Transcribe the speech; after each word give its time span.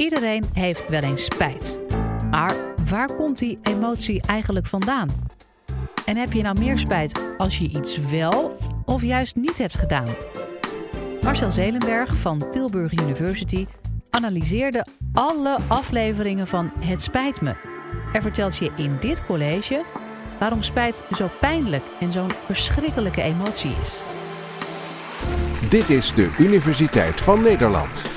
Iedereen 0.00 0.44
heeft 0.52 0.88
wel 0.88 1.02
eens 1.02 1.24
spijt. 1.24 1.80
Maar 2.30 2.56
waar 2.88 3.14
komt 3.14 3.38
die 3.38 3.58
emotie 3.62 4.22
eigenlijk 4.26 4.66
vandaan? 4.66 5.08
En 6.04 6.16
heb 6.16 6.32
je 6.32 6.42
nou 6.42 6.58
meer 6.58 6.78
spijt 6.78 7.20
als 7.38 7.58
je 7.58 7.68
iets 7.68 7.98
wel 7.98 8.56
of 8.84 9.02
juist 9.02 9.36
niet 9.36 9.58
hebt 9.58 9.78
gedaan? 9.78 10.08
Marcel 11.22 11.52
Zelenberg 11.52 12.16
van 12.16 12.50
Tilburg 12.50 12.92
University 12.92 13.66
analyseerde 14.10 14.86
alle 15.12 15.58
afleveringen 15.66 16.46
van 16.46 16.72
Het 16.78 17.02
Spijt 17.02 17.40
Me. 17.40 17.54
Er 18.12 18.22
vertelt 18.22 18.56
je 18.56 18.70
in 18.76 18.96
dit 19.00 19.26
college 19.26 19.84
waarom 20.38 20.62
spijt 20.62 21.02
zo 21.12 21.28
pijnlijk 21.40 21.84
en 22.00 22.12
zo'n 22.12 22.32
verschrikkelijke 22.44 23.22
emotie 23.22 23.72
is. 23.82 24.00
Dit 25.68 25.90
is 25.90 26.14
de 26.14 26.34
Universiteit 26.38 27.20
van 27.20 27.42
Nederland. 27.42 28.09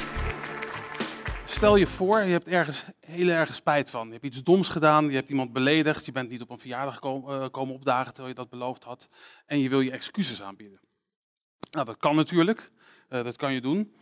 Stel 1.53 1.75
je 1.75 1.87
voor, 1.87 2.21
je 2.21 2.31
hebt 2.31 2.47
ergens 2.47 2.85
heel 2.99 3.27
erg 3.27 3.55
spijt 3.55 3.89
van. 3.89 4.07
Je 4.07 4.13
hebt 4.13 4.25
iets 4.25 4.43
doms 4.43 4.69
gedaan, 4.69 5.09
je 5.09 5.15
hebt 5.15 5.29
iemand 5.29 5.53
beledigd, 5.53 6.05
je 6.05 6.11
bent 6.11 6.29
niet 6.29 6.41
op 6.41 6.49
een 6.49 6.59
verjaardag 6.59 7.03
uh, 7.03 7.45
komen 7.51 7.75
opdagen 7.75 8.13
terwijl 8.13 8.27
je 8.27 8.41
dat 8.41 8.49
beloofd 8.49 8.83
had. 8.83 9.09
En 9.45 9.59
je 9.59 9.69
wil 9.69 9.81
je 9.81 9.91
excuses 9.91 10.41
aanbieden. 10.41 10.79
Nou, 11.71 11.85
dat 11.85 11.97
kan 11.97 12.15
natuurlijk, 12.15 12.71
uh, 13.09 13.23
dat 13.23 13.35
kan 13.35 13.53
je 13.53 13.61
doen. 13.61 13.95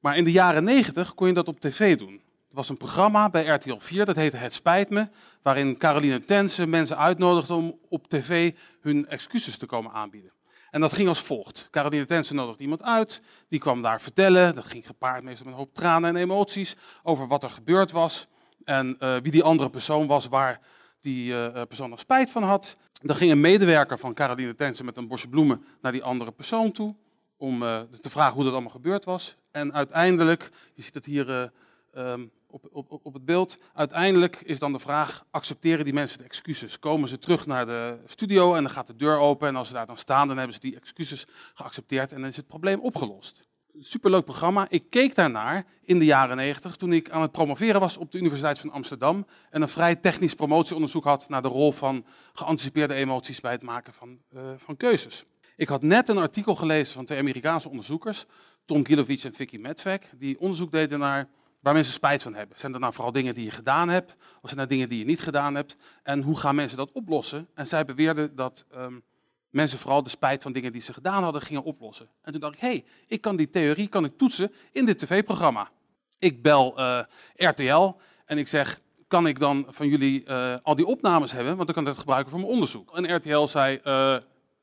Maar 0.00 0.16
in 0.16 0.24
de 0.24 0.32
jaren 0.32 0.64
negentig 0.64 1.14
kon 1.14 1.26
je 1.26 1.32
dat 1.32 1.48
op 1.48 1.60
tv 1.60 1.96
doen. 1.96 2.14
Er 2.48 2.56
was 2.56 2.68
een 2.68 2.76
programma 2.76 3.30
bij 3.30 3.46
RTL 3.46 3.78
4, 3.78 4.04
dat 4.04 4.16
heette 4.16 4.36
Het 4.36 4.54
Spijt 4.54 4.90
Me, 4.90 5.08
waarin 5.42 5.76
Caroline 5.76 6.24
Tensen 6.24 6.70
mensen 6.70 6.98
uitnodigde 6.98 7.54
om 7.54 7.78
op 7.88 8.08
tv 8.08 8.54
hun 8.80 9.06
excuses 9.06 9.58
te 9.58 9.66
komen 9.66 9.92
aanbieden. 9.92 10.32
En 10.70 10.80
dat 10.80 10.92
ging 10.92 11.08
als 11.08 11.20
volgt. 11.20 11.68
Caroline 11.70 12.04
Tensen 12.04 12.36
nodigde 12.36 12.62
iemand 12.62 12.82
uit, 12.82 13.20
die 13.48 13.60
kwam 13.60 13.82
daar 13.82 14.00
vertellen. 14.00 14.54
Dat 14.54 14.66
ging 14.66 14.86
gepaard 14.86 15.22
meestal 15.22 15.44
met 15.44 15.54
een 15.54 15.60
hoop 15.60 15.74
tranen 15.74 16.16
en 16.16 16.22
emoties 16.22 16.76
over 17.02 17.26
wat 17.26 17.42
er 17.42 17.50
gebeurd 17.50 17.90
was. 17.90 18.26
En 18.64 18.96
uh, 19.00 19.16
wie 19.22 19.32
die 19.32 19.42
andere 19.42 19.70
persoon 19.70 20.06
was, 20.06 20.26
waar 20.26 20.60
die 21.00 21.32
uh, 21.32 21.62
persoon 21.68 21.90
nog 21.90 21.98
spijt 21.98 22.30
van 22.30 22.42
had. 22.42 22.76
Dan 23.02 23.16
ging 23.16 23.30
een 23.30 23.40
medewerker 23.40 23.98
van 23.98 24.14
Caroline 24.14 24.54
Tensen 24.54 24.84
met 24.84 24.96
een 24.96 25.08
bosje 25.08 25.28
bloemen 25.28 25.64
naar 25.80 25.92
die 25.92 26.02
andere 26.02 26.32
persoon 26.32 26.72
toe. 26.72 26.94
Om 27.36 27.58
te 28.00 28.10
vragen 28.10 28.34
hoe 28.34 28.44
dat 28.44 28.52
allemaal 28.52 28.70
gebeurd 28.70 29.04
was. 29.04 29.36
En 29.50 29.74
uiteindelijk, 29.74 30.50
je 30.74 30.82
ziet 30.82 30.94
het 30.94 31.04
hier 31.04 31.52
um, 31.96 32.30
op, 32.50 32.68
op, 32.72 33.00
op 33.02 33.14
het 33.14 33.24
beeld. 33.24 33.58
Uiteindelijk 33.74 34.40
is 34.44 34.58
dan 34.58 34.72
de 34.72 34.78
vraag, 34.78 35.24
accepteren 35.30 35.84
die 35.84 35.94
mensen 35.94 36.18
de 36.18 36.24
excuses? 36.24 36.78
Komen 36.78 37.08
ze 37.08 37.18
terug 37.18 37.46
naar 37.46 37.66
de 37.66 37.98
studio 38.06 38.54
en 38.54 38.62
dan 38.62 38.72
gaat 38.72 38.86
de 38.86 38.96
deur 38.96 39.18
open 39.18 39.48
en 39.48 39.56
als 39.56 39.68
ze 39.68 39.74
daar 39.74 39.86
dan 39.86 39.98
staan, 39.98 40.28
dan 40.28 40.36
hebben 40.36 40.54
ze 40.54 40.60
die 40.60 40.76
excuses 40.76 41.26
geaccepteerd 41.54 42.12
en 42.12 42.20
dan 42.20 42.30
is 42.30 42.36
het 42.36 42.46
probleem 42.46 42.80
opgelost. 42.80 43.46
Superleuk 43.80 44.24
programma. 44.24 44.66
Ik 44.68 44.90
keek 44.90 45.14
daarnaar 45.14 45.64
in 45.82 45.98
de 45.98 46.04
jaren 46.04 46.36
90 46.36 46.76
toen 46.76 46.92
ik 46.92 47.10
aan 47.10 47.22
het 47.22 47.32
promoveren 47.32 47.80
was 47.80 47.96
op 47.96 48.12
de 48.12 48.18
Universiteit 48.18 48.58
van 48.58 48.70
Amsterdam 48.70 49.26
en 49.50 49.62
een 49.62 49.68
vrij 49.68 49.96
technisch 49.96 50.34
promotieonderzoek 50.34 51.04
had 51.04 51.28
naar 51.28 51.42
de 51.42 51.48
rol 51.48 51.72
van 51.72 52.04
geanticipeerde 52.32 52.94
emoties 52.94 53.40
bij 53.40 53.52
het 53.52 53.62
maken 53.62 53.94
van, 53.94 54.18
uh, 54.34 54.40
van 54.56 54.76
keuzes. 54.76 55.24
Ik 55.56 55.68
had 55.68 55.82
net 55.82 56.08
een 56.08 56.18
artikel 56.18 56.54
gelezen 56.54 56.94
van 56.94 57.04
twee 57.04 57.18
Amerikaanse 57.18 57.68
onderzoekers, 57.68 58.24
Tom 58.64 58.86
Gilovich 58.86 59.24
en 59.24 59.34
Vicky 59.34 59.56
Medvek, 59.56 60.10
die 60.16 60.40
onderzoek 60.40 60.72
deden 60.72 60.98
naar 60.98 61.28
waar 61.60 61.74
mensen 61.74 61.92
spijt 61.92 62.22
van 62.22 62.34
hebben. 62.34 62.58
Zijn 62.58 62.72
dat 62.72 62.80
nou 62.80 62.92
vooral 62.92 63.12
dingen 63.12 63.34
die 63.34 63.44
je 63.44 63.50
gedaan 63.50 63.88
hebt, 63.88 64.14
of 64.40 64.48
zijn 64.48 64.60
dat 64.60 64.68
dingen 64.68 64.88
die 64.88 64.98
je 64.98 65.04
niet 65.04 65.20
gedaan 65.20 65.54
hebt? 65.54 65.76
En 66.02 66.22
hoe 66.22 66.38
gaan 66.38 66.54
mensen 66.54 66.76
dat 66.76 66.92
oplossen? 66.92 67.48
En 67.54 67.66
zij 67.66 67.84
beweerden 67.84 68.36
dat 68.36 68.66
um, 68.74 69.02
mensen 69.50 69.78
vooral 69.78 70.02
de 70.02 70.08
spijt 70.08 70.42
van 70.42 70.52
dingen 70.52 70.72
die 70.72 70.80
ze 70.80 70.92
gedaan 70.92 71.22
hadden 71.22 71.42
gingen 71.42 71.62
oplossen. 71.62 72.08
En 72.22 72.32
toen 72.32 72.40
dacht 72.40 72.54
ik, 72.54 72.60
hé, 72.60 72.68
hey, 72.68 72.84
ik 73.06 73.20
kan 73.20 73.36
die 73.36 73.50
theorie 73.50 73.88
kan 73.88 74.04
ik 74.04 74.16
toetsen 74.16 74.52
in 74.72 74.84
dit 74.84 74.98
tv-programma. 74.98 75.70
Ik 76.18 76.42
bel 76.42 76.74
uh, 76.78 77.00
RTL 77.34 77.94
en 78.24 78.38
ik 78.38 78.48
zeg, 78.48 78.80
kan 79.08 79.26
ik 79.26 79.38
dan 79.38 79.66
van 79.68 79.88
jullie 79.88 80.24
uh, 80.24 80.54
al 80.62 80.74
die 80.74 80.86
opnames 80.86 81.32
hebben? 81.32 81.56
Want 81.56 81.66
dan 81.66 81.74
kan 81.74 81.82
ik 81.82 81.88
dat 81.88 81.98
gebruiken 81.98 82.30
voor 82.30 82.40
mijn 82.40 82.52
onderzoek. 82.52 82.96
En 82.96 83.14
RTL 83.16 83.46
zei, 83.46 83.80
uh, 83.84 84.16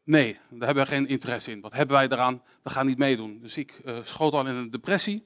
nee, 0.04 0.38
daar 0.50 0.66
hebben 0.66 0.84
we 0.84 0.90
geen 0.90 1.08
interesse 1.08 1.52
in. 1.52 1.62
Wat 1.62 1.74
hebben 1.74 1.96
wij 1.96 2.08
eraan? 2.08 2.42
We 2.64 2.70
gaan 2.70 2.86
niet 2.86 2.98
meedoen. 2.98 3.40
Dus 3.42 3.58
ik 3.58 3.82
schoot 4.04 4.34
al 4.34 4.48
in 4.48 4.56
een 4.56 4.72
depressie. 4.72 5.26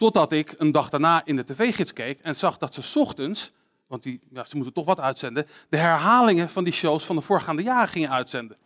Totdat 0.00 0.32
ik 0.32 0.54
een 0.58 0.72
dag 0.72 0.88
daarna 0.88 1.22
in 1.24 1.36
de 1.36 1.44
tv-gids 1.44 1.92
keek 1.92 2.20
en 2.20 2.36
zag 2.36 2.56
dat 2.56 2.74
ze 2.74 2.98
ochtends, 2.98 3.52
want 3.86 4.02
die, 4.02 4.20
ja, 4.30 4.44
ze 4.44 4.56
moeten 4.56 4.74
toch 4.74 4.84
wat 4.84 5.00
uitzenden, 5.00 5.46
de 5.68 5.76
herhalingen 5.76 6.48
van 6.48 6.64
die 6.64 6.72
shows 6.72 7.04
van 7.04 7.16
de 7.16 7.22
voorgaande 7.22 7.62
jaren 7.62 7.88
gingen 7.88 8.10
uitzenden. 8.10 8.56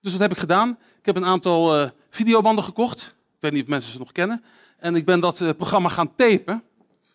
Dus 0.00 0.12
wat 0.12 0.20
heb 0.20 0.30
ik 0.30 0.38
gedaan? 0.38 0.78
Ik 0.98 1.06
heb 1.06 1.16
een 1.16 1.24
aantal 1.24 1.80
uh, 1.80 1.90
videobanden 2.10 2.64
gekocht. 2.64 3.00
Ik 3.06 3.40
weet 3.40 3.52
niet 3.52 3.62
of 3.62 3.68
mensen 3.68 3.92
ze 3.92 3.98
nog 3.98 4.12
kennen. 4.12 4.44
En 4.78 4.94
ik 4.94 5.04
ben 5.04 5.20
dat 5.20 5.40
uh, 5.40 5.50
programma 5.56 5.88
gaan 5.88 6.14
tapen. 6.14 6.62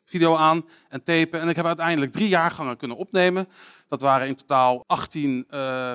Video 0.05 0.35
aan 0.35 0.65
en 0.89 1.03
tapen. 1.03 1.41
En 1.41 1.49
ik 1.49 1.55
heb 1.55 1.65
uiteindelijk 1.65 2.11
drie 2.11 2.27
jaargangen 2.27 2.77
kunnen 2.77 2.97
opnemen. 2.97 3.47
Dat 3.87 4.01
waren 4.01 4.27
in 4.27 4.35
totaal 4.35 4.83
18 4.87 5.47
uh, 5.51 5.93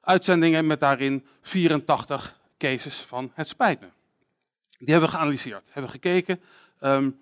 uitzendingen 0.00 0.66
met 0.66 0.80
daarin 0.80 1.26
84 1.42 2.40
cases 2.58 2.96
van 2.96 3.30
het 3.34 3.48
spijt 3.48 3.80
me. 3.80 3.88
Die 4.78 4.90
hebben 4.92 5.10
we 5.10 5.16
geanalyseerd, 5.16 5.66
hebben 5.72 5.92
we 5.92 5.98
gekeken 5.98 6.40
Um, 6.80 7.18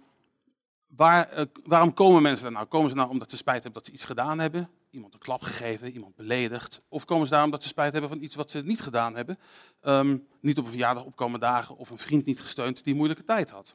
waar, 0.87 1.39
uh, 1.39 1.45
waarom 1.65 1.95
komen 1.95 2.23
mensen 2.23 2.43
daar 2.43 2.53
nou? 2.53 2.67
Komen 2.67 2.91
ze 2.91 2.97
nou 2.97 3.11
omdat 3.11 3.31
ze 3.31 3.37
spijt 3.37 3.63
hebben 3.63 3.73
dat 3.73 3.87
ze 3.87 3.93
iets 3.93 4.05
gedaan 4.05 4.39
hebben? 4.39 4.71
Iemand 4.91 5.15
een 5.15 5.21
klap 5.21 5.43
gegeven, 5.43 5.93
iemand 5.93 6.17
beledigd? 6.17 6.81
Of 6.89 7.05
komen 7.05 7.27
ze 7.27 7.33
daar 7.33 7.45
omdat 7.45 7.63
ze 7.63 7.69
spijt 7.69 7.93
hebben 7.93 8.11
van 8.11 8.23
iets 8.23 8.35
wat 8.35 8.51
ze 8.51 8.63
niet 8.65 8.81
gedaan 8.81 9.17
hebben? 9.17 9.39
Um, 9.83 10.27
niet 10.41 10.59
op 10.59 10.65
een 10.65 10.71
verjaardag 10.71 11.05
opkomen 11.05 11.41
dagen 11.41 11.77
of 11.77 11.91
een 11.91 11.99
vriend 11.99 12.25
niet 12.25 12.41
gesteund 12.41 12.77
die 12.77 12.93
een 12.93 12.99
moeilijke 12.99 13.25
tijd 13.25 13.51
had. 13.51 13.75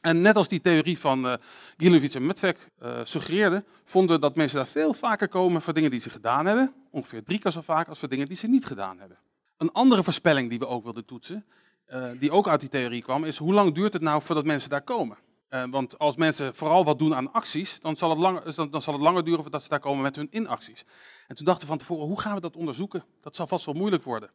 En 0.00 0.20
net 0.20 0.36
als 0.36 0.48
die 0.48 0.60
theorie 0.60 0.98
van 0.98 1.26
uh, 1.26 1.34
Gilovic 1.76 2.14
en 2.14 2.26
Metvek 2.26 2.70
uh, 2.82 3.00
suggereerde, 3.04 3.64
vonden 3.84 4.14
we 4.14 4.20
dat 4.20 4.36
mensen 4.36 4.56
daar 4.56 4.66
veel 4.66 4.94
vaker 4.94 5.28
komen 5.28 5.62
voor 5.62 5.74
dingen 5.74 5.90
die 5.90 6.00
ze 6.00 6.10
gedaan 6.10 6.46
hebben. 6.46 6.74
Ongeveer 6.90 7.24
drie 7.24 7.38
keer 7.38 7.52
zo 7.52 7.60
vaak 7.60 7.88
als 7.88 7.98
voor 7.98 8.08
dingen 8.08 8.26
die 8.26 8.36
ze 8.36 8.46
niet 8.46 8.64
gedaan 8.64 8.98
hebben. 8.98 9.18
Een 9.56 9.72
andere 9.72 10.02
voorspelling 10.02 10.50
die 10.50 10.58
we 10.58 10.66
ook 10.66 10.84
wilden 10.84 11.04
toetsen, 11.04 11.46
uh, 11.92 12.10
die 12.18 12.30
ook 12.30 12.48
uit 12.48 12.60
die 12.60 12.68
theorie 12.68 13.02
kwam, 13.02 13.24
is 13.24 13.36
hoe 13.36 13.52
lang 13.52 13.74
duurt 13.74 13.92
het 13.92 14.02
nou 14.02 14.22
voordat 14.22 14.44
mensen 14.44 14.70
daar 14.70 14.82
komen? 14.82 15.18
Uh, 15.50 15.62
want 15.70 15.98
als 15.98 16.16
mensen 16.16 16.54
vooral 16.54 16.84
wat 16.84 16.98
doen 16.98 17.14
aan 17.14 17.32
acties, 17.32 17.80
dan 17.80 17.96
zal, 17.96 18.10
het 18.10 18.18
langer, 18.18 18.70
dan, 18.70 18.82
zal 18.82 18.92
het 18.92 19.02
langer 19.02 19.24
duren 19.24 19.42
voordat 19.42 19.62
ze 19.62 19.68
daar 19.68 19.80
komen 19.80 20.02
met 20.02 20.16
hun 20.16 20.28
inacties. 20.30 20.84
En 21.28 21.34
toen 21.36 21.44
dachten 21.44 21.62
we 21.62 21.68
van 21.68 21.78
tevoren, 21.78 22.06
hoe 22.06 22.20
gaan 22.20 22.34
we 22.34 22.40
dat 22.40 22.56
onderzoeken? 22.56 23.04
Dat 23.20 23.36
zal 23.36 23.46
vast 23.46 23.64
wel 23.64 23.74
moeilijk 23.74 24.04
worden. 24.04 24.30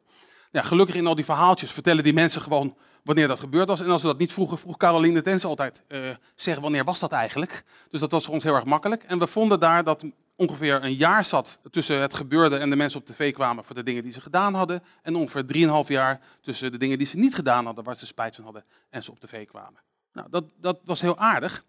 Ja, 0.51 0.61
gelukkig 0.61 0.95
in 0.95 1.07
al 1.07 1.15
die 1.15 1.25
verhaaltjes 1.25 1.71
vertellen 1.71 2.03
die 2.03 2.13
mensen 2.13 2.41
gewoon 2.41 2.75
wanneer 3.03 3.27
dat 3.27 3.39
gebeurd 3.39 3.67
was. 3.67 3.81
En 3.81 3.89
als 3.89 4.01
ze 4.01 4.07
dat 4.07 4.17
niet 4.17 4.33
vroegen, 4.33 4.57
vroeg 4.57 4.77
Caroline 4.77 5.21
Tens 5.21 5.45
altijd 5.45 5.83
uh, 5.87 6.09
zeggen 6.35 6.63
wanneer 6.63 6.83
was 6.83 6.99
dat 6.99 7.11
eigenlijk. 7.11 7.63
Dus 7.89 7.99
dat 7.99 8.11
was 8.11 8.25
voor 8.25 8.33
ons 8.33 8.43
heel 8.43 8.55
erg 8.55 8.65
makkelijk. 8.65 9.03
En 9.03 9.19
we 9.19 9.27
vonden 9.27 9.59
daar 9.59 9.83
dat 9.83 10.05
ongeveer 10.37 10.83
een 10.83 10.93
jaar 10.93 11.25
zat 11.25 11.59
tussen 11.69 12.01
het 12.01 12.13
gebeurde 12.13 12.57
en 12.57 12.69
de 12.69 12.75
mensen 12.75 12.99
op 12.99 13.05
tv 13.05 13.33
kwamen 13.33 13.65
voor 13.65 13.75
de 13.75 13.83
dingen 13.83 14.03
die 14.03 14.11
ze 14.11 14.21
gedaan 14.21 14.53
hadden. 14.53 14.83
En 15.01 15.15
ongeveer 15.15 15.45
drieënhalf 15.45 15.87
jaar 15.87 16.19
tussen 16.41 16.71
de 16.71 16.77
dingen 16.77 16.97
die 16.97 17.07
ze 17.07 17.17
niet 17.17 17.35
gedaan 17.35 17.65
hadden, 17.65 17.83
waar 17.83 17.95
ze 17.95 18.05
spijt 18.05 18.35
van 18.35 18.43
hadden 18.43 18.63
en 18.89 19.03
ze 19.03 19.11
op 19.11 19.19
tv 19.19 19.47
kwamen. 19.47 19.81
Nou, 20.13 20.27
dat, 20.29 20.43
dat 20.59 20.79
was 20.83 21.01
heel 21.01 21.17
aardig. 21.17 21.63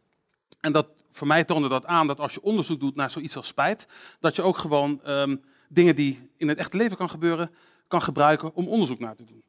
En 0.60 0.72
dat, 0.72 0.86
voor 1.08 1.26
mij 1.26 1.44
toonde 1.44 1.68
dat 1.68 1.86
aan 1.86 2.06
dat 2.06 2.20
als 2.20 2.34
je 2.34 2.42
onderzoek 2.42 2.80
doet 2.80 2.94
naar 2.94 3.10
zoiets 3.10 3.36
als 3.36 3.46
spijt, 3.46 3.86
dat 4.20 4.36
je 4.36 4.42
ook 4.42 4.58
gewoon 4.58 5.00
um, 5.06 5.44
dingen 5.68 5.94
die 5.94 6.30
in 6.36 6.48
het 6.48 6.58
echte 6.58 6.76
leven 6.76 6.96
kan 6.96 7.10
gebeuren, 7.10 7.50
kan 7.88 8.02
gebruiken 8.02 8.54
om 8.54 8.68
onderzoek 8.68 8.98
naar 8.98 9.16
te 9.16 9.24
doen. 9.24 9.42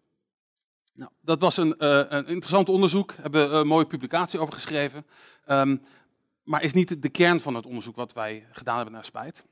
Nou, 0.93 1.11
dat 1.21 1.39
was 1.39 1.57
een, 1.57 1.75
uh, 1.77 2.03
een 2.09 2.27
interessant 2.27 2.69
onderzoek, 2.69 3.07
daar 3.07 3.21
hebben 3.21 3.49
we 3.49 3.55
een 3.55 3.67
mooie 3.67 3.85
publicatie 3.85 4.39
over 4.39 4.53
geschreven. 4.53 5.05
Um, 5.47 5.81
maar 6.49 6.63
is 6.63 6.73
niet 6.73 7.01
de 7.01 7.09
kern 7.09 7.39
van 7.39 7.55
het 7.55 7.65
onderzoek 7.65 7.95
wat 7.95 8.13
wij 8.13 8.45
gedaan 8.51 8.75
hebben 8.75 8.93
naar 8.93 9.05
spijt. 9.05 9.45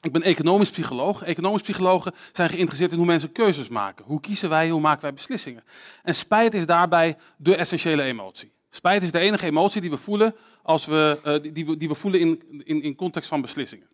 Ik 0.00 0.12
ben 0.12 0.22
economisch 0.22 0.70
psycholoog. 0.70 1.22
Economisch 1.22 1.62
psychologen 1.62 2.14
zijn 2.32 2.48
geïnteresseerd 2.48 2.90
in 2.92 2.96
hoe 2.96 3.06
mensen 3.06 3.32
keuzes 3.32 3.68
maken. 3.68 4.04
Hoe 4.04 4.20
kiezen 4.20 4.48
wij, 4.48 4.70
hoe 4.70 4.80
maken 4.80 5.02
wij 5.02 5.14
beslissingen? 5.14 5.64
En 6.02 6.14
spijt 6.14 6.54
is 6.54 6.66
daarbij 6.66 7.16
de 7.36 7.56
essentiële 7.56 8.02
emotie. 8.02 8.52
Spijt 8.70 9.02
is 9.02 9.12
de 9.12 9.18
enige 9.18 9.46
emotie 9.46 9.80
die 9.80 9.90
we 9.90 9.96
voelen, 9.96 10.34
als 10.62 10.86
we, 10.86 11.20
uh, 11.24 11.52
die, 11.54 11.66
we, 11.66 11.76
die 11.76 11.88
we 11.88 11.94
voelen 11.94 12.20
in, 12.20 12.62
in, 12.64 12.82
in 12.82 12.94
context 12.94 13.28
van 13.28 13.40
beslissingen. 13.40 13.88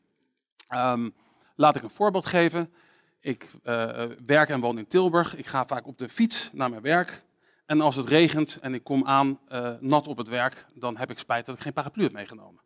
Um, 0.75 1.15
laat 1.55 1.77
ik 1.77 1.83
een 1.83 1.91
voorbeeld 1.91 2.27
geven. 2.27 2.73
Ik 3.21 3.51
uh, 3.65 4.05
werk 4.27 4.49
en 4.49 4.61
woon 4.61 4.79
in 4.79 4.87
Tilburg. 4.87 5.37
Ik 5.37 5.47
ga 5.47 5.67
vaak 5.67 5.87
op 5.87 5.99
de 5.99 6.09
fiets 6.09 6.51
naar 6.53 6.71
mijn 6.71 6.83
werk. 6.83 7.23
En 7.69 7.81
als 7.81 7.97
het 7.97 8.09
regent 8.09 8.59
en 8.61 8.75
ik 8.75 8.85
kom 8.85 9.07
aan 9.07 9.41
uh, 9.53 9.71
nat 9.81 10.07
op 10.07 10.17
het 10.17 10.29
werk, 10.29 10.67
dan 10.75 10.97
heb 10.97 11.11
ik 11.11 11.19
spijt 11.19 11.47
dat 11.47 11.55
ik 11.55 11.61
geen 11.61 11.73
paraplu 11.73 12.03
heb 12.03 12.13
meegenomen. 12.13 12.61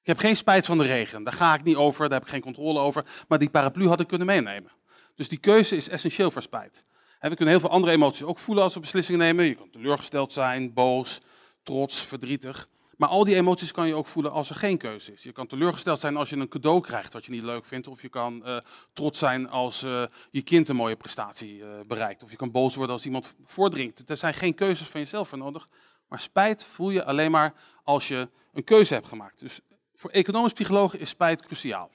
Ik 0.00 0.06
heb 0.06 0.18
geen 0.18 0.36
spijt 0.36 0.66
van 0.66 0.78
de 0.78 0.84
regen, 0.84 1.22
daar 1.22 1.32
ga 1.32 1.54
ik 1.54 1.62
niet 1.62 1.76
over, 1.76 2.08
daar 2.08 2.18
heb 2.18 2.26
ik 2.26 2.32
geen 2.32 2.40
controle 2.40 2.78
over, 2.78 3.04
maar 3.28 3.38
die 3.38 3.50
paraplu 3.50 3.88
had 3.88 4.00
ik 4.00 4.06
kunnen 4.06 4.26
meenemen. 4.26 4.70
Dus 5.14 5.28
die 5.28 5.38
keuze 5.38 5.76
is 5.76 5.88
essentieel 5.88 6.30
voor 6.30 6.42
spijt. 6.42 6.84
We 7.20 7.28
kunnen 7.28 7.48
heel 7.48 7.60
veel 7.60 7.70
andere 7.70 7.92
emoties 7.92 8.22
ook 8.22 8.38
voelen 8.38 8.64
als 8.64 8.74
we 8.74 8.80
beslissingen 8.80 9.20
nemen. 9.20 9.44
Je 9.44 9.54
kan 9.54 9.70
teleurgesteld 9.70 10.32
zijn, 10.32 10.72
boos, 10.72 11.20
trots, 11.62 12.02
verdrietig. 12.02 12.68
Maar 12.98 13.08
al 13.08 13.24
die 13.24 13.34
emoties 13.34 13.72
kan 13.72 13.86
je 13.86 13.94
ook 13.94 14.06
voelen 14.06 14.32
als 14.32 14.50
er 14.50 14.56
geen 14.56 14.78
keuze 14.78 15.12
is. 15.12 15.22
Je 15.22 15.32
kan 15.32 15.46
teleurgesteld 15.46 16.00
zijn 16.00 16.16
als 16.16 16.30
je 16.30 16.36
een 16.36 16.48
cadeau 16.48 16.80
krijgt 16.80 17.12
wat 17.12 17.24
je 17.24 17.30
niet 17.30 17.42
leuk 17.42 17.66
vindt. 17.66 17.86
Of 17.86 18.02
je 18.02 18.08
kan 18.08 18.42
uh, 18.46 18.58
trots 18.92 19.18
zijn 19.18 19.48
als 19.48 19.82
uh, 19.82 20.04
je 20.30 20.42
kind 20.42 20.68
een 20.68 20.76
mooie 20.76 20.96
prestatie 20.96 21.58
uh, 21.58 21.66
bereikt. 21.86 22.22
Of 22.22 22.30
je 22.30 22.36
kan 22.36 22.50
boos 22.50 22.74
worden 22.74 22.94
als 22.94 23.04
iemand 23.04 23.34
voordringt. 23.44 24.10
Er 24.10 24.16
zijn 24.16 24.34
geen 24.34 24.54
keuzes 24.54 24.88
van 24.88 25.00
jezelf 25.00 25.28
voor 25.28 25.38
nodig 25.38 25.68
Maar 26.08 26.20
spijt 26.20 26.64
voel 26.64 26.90
je 26.90 27.04
alleen 27.04 27.30
maar 27.30 27.54
als 27.82 28.08
je 28.08 28.28
een 28.52 28.64
keuze 28.64 28.94
hebt 28.94 29.08
gemaakt. 29.08 29.38
Dus 29.38 29.60
voor 29.94 30.10
economisch 30.10 30.52
psychologen 30.52 31.00
is 31.00 31.08
spijt 31.08 31.42
cruciaal. 31.42 31.90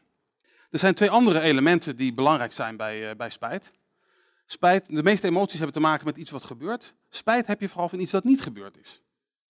Er 0.69 0.79
zijn 0.79 0.94
twee 0.94 1.09
andere 1.09 1.39
elementen 1.39 1.95
die 1.95 2.13
belangrijk 2.13 2.51
zijn 2.51 2.77
bij, 2.77 3.15
bij 3.15 3.29
spijt. 3.29 3.71
Spijt, 4.45 4.95
de 4.95 5.03
meeste 5.03 5.27
emoties 5.27 5.57
hebben 5.57 5.73
te 5.73 5.88
maken 5.88 6.05
met 6.05 6.17
iets 6.17 6.31
wat 6.31 6.44
gebeurt. 6.44 6.94
Spijt 7.09 7.47
heb 7.47 7.61
je 7.61 7.69
vooral 7.69 7.89
van 7.89 8.00
iets 8.00 8.11
dat 8.11 8.23
niet 8.23 8.41
gebeurd 8.41 8.77
is. 8.77 9.01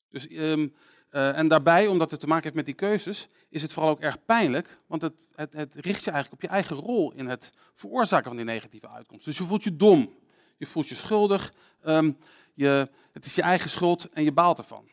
Dus, 0.09 0.27
um, 0.31 0.73
uh, 1.13 1.38
en 1.38 1.48
daarbij, 1.48 1.88
omdat 1.88 2.12
het 2.12 2.19
te 2.19 2.27
maken 2.27 2.44
heeft 2.44 2.56
met 2.56 2.65
die 2.65 2.74
keuzes, 2.74 3.27
is 3.50 3.62
het 3.62 3.74
vooral 3.74 3.92
ook 3.92 4.00
erg 4.00 4.25
pijnlijk. 4.25 4.77
Want 4.88 5.01
het, 5.01 5.13
het, 5.36 5.54
het 5.54 5.75
richt 5.75 6.04
je 6.04 6.12
eigenlijk 6.12 6.44
op 6.44 6.50
je 6.50 6.56
eigen 6.56 6.75
rol 6.75 7.12
in 7.12 7.27
het 7.27 7.51
veroorzaken 7.74 8.27
van 8.27 8.36
die 8.36 8.45
negatieve 8.45 8.89
uitkomst. 8.89 9.25
Dus 9.25 9.38
je 9.38 9.44
voelt 9.44 9.63
je 9.63 9.75
dom, 9.75 10.13
je 10.57 10.65
voelt 10.65 10.88
je 10.88 10.95
schuldig, 10.95 11.54
um, 11.86 12.18
je, 12.54 12.89
het 13.12 13.25
is 13.25 13.36
je 13.36 13.42
eigen 13.42 13.69
schuld 13.69 14.10
en 14.13 14.24
je 14.24 14.31
baalt 14.31 14.57
ervan. 14.57 14.89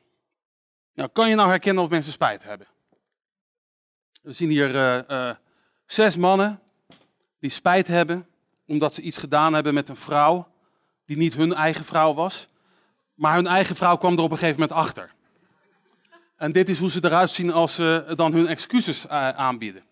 Nou, 0.95 1.09
kan 1.09 1.29
je 1.29 1.35
nou 1.35 1.49
herkennen 1.49 1.85
of 1.85 1.91
mensen 1.91 2.13
spijt 2.13 2.43
hebben? 2.43 2.67
We 4.23 4.33
zien 4.33 4.51
hier 4.51 4.75
uh, 4.75 4.99
uh, 5.09 5.35
zes 5.87 6.17
mannen 6.17 6.61
die 7.39 7.51
spijt 7.51 7.87
hebben 7.87 8.27
omdat 8.67 8.95
ze 8.95 9.03
iets 9.03 9.17
gedaan 9.17 9.53
hebben 9.55 9.75
met 9.75 9.89
een 9.89 9.97
vrouw 9.97 10.49
die 11.05 11.17
niet 11.17 11.35
hun 11.35 11.55
eigen 11.55 11.85
vrouw 11.85 12.15
was. 12.15 12.49
Maar 13.15 13.35
hun 13.35 13.47
eigen 13.47 13.77
vrouw 13.77 13.97
kwam 13.97 14.17
er 14.17 14.23
op 14.23 14.31
een 14.31 14.39
gegeven 14.39 14.61
moment 14.61 14.79
achter. 14.79 15.15
En 16.41 16.53
dit 16.53 16.69
is 16.69 16.79
hoe 16.79 16.91
ze 16.91 17.05
eruit 17.05 17.31
zien 17.31 17.53
als 17.53 17.75
ze 17.75 18.13
dan 18.17 18.33
hun 18.33 18.47
excuses 18.47 19.07
uh, 19.07 19.29
aanbieden. 19.29 19.83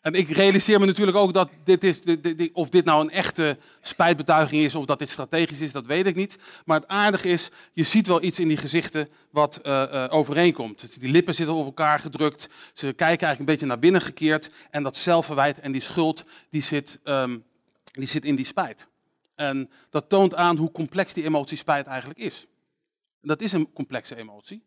En 0.00 0.14
ik 0.14 0.28
realiseer 0.28 0.80
me 0.80 0.86
natuurlijk 0.86 1.16
ook 1.16 1.32
dat 1.32 1.50
dit 1.64 1.84
is, 1.84 2.00
of 2.52 2.68
dit 2.68 2.84
nou 2.84 3.02
een 3.02 3.10
echte 3.10 3.58
spijtbetuiging 3.80 4.62
is 4.62 4.74
of 4.74 4.84
dat 4.84 4.98
dit 4.98 5.08
strategisch 5.08 5.60
is, 5.60 5.72
dat 5.72 5.86
weet 5.86 6.06
ik 6.06 6.14
niet. 6.14 6.38
Maar 6.64 6.80
het 6.80 6.88
aardige 6.88 7.28
is, 7.28 7.50
je 7.72 7.82
ziet 7.82 8.06
wel 8.06 8.22
iets 8.22 8.38
in 8.38 8.48
die 8.48 8.56
gezichten 8.56 9.08
wat 9.30 9.60
uh, 9.62 9.82
uh, 9.92 10.06
overeenkomt. 10.10 11.00
Die 11.00 11.10
lippen 11.10 11.34
zitten 11.34 11.54
op 11.54 11.64
elkaar 11.64 11.98
gedrukt, 11.98 12.48
ze 12.72 12.86
kijken 12.86 13.06
eigenlijk 13.06 13.38
een 13.38 13.44
beetje 13.44 13.66
naar 13.66 13.78
binnen 13.78 14.00
gekeerd. 14.00 14.50
En 14.70 14.82
dat 14.82 14.96
zelfverwijt 14.96 15.58
en 15.60 15.72
die 15.72 15.80
schuld, 15.80 16.24
die 16.50 16.62
zit, 16.62 17.00
um, 17.04 17.44
die 17.92 18.08
zit 18.08 18.24
in 18.24 18.36
die 18.36 18.46
spijt. 18.46 18.88
En 19.34 19.70
dat 19.90 20.08
toont 20.08 20.34
aan 20.34 20.56
hoe 20.56 20.70
complex 20.70 21.12
die 21.12 21.24
emotie 21.24 21.56
spijt 21.56 21.86
eigenlijk 21.86 22.18
is. 22.18 22.46
Dat 23.22 23.40
is 23.40 23.52
een 23.52 23.72
complexe 23.72 24.16
emotie. 24.16 24.66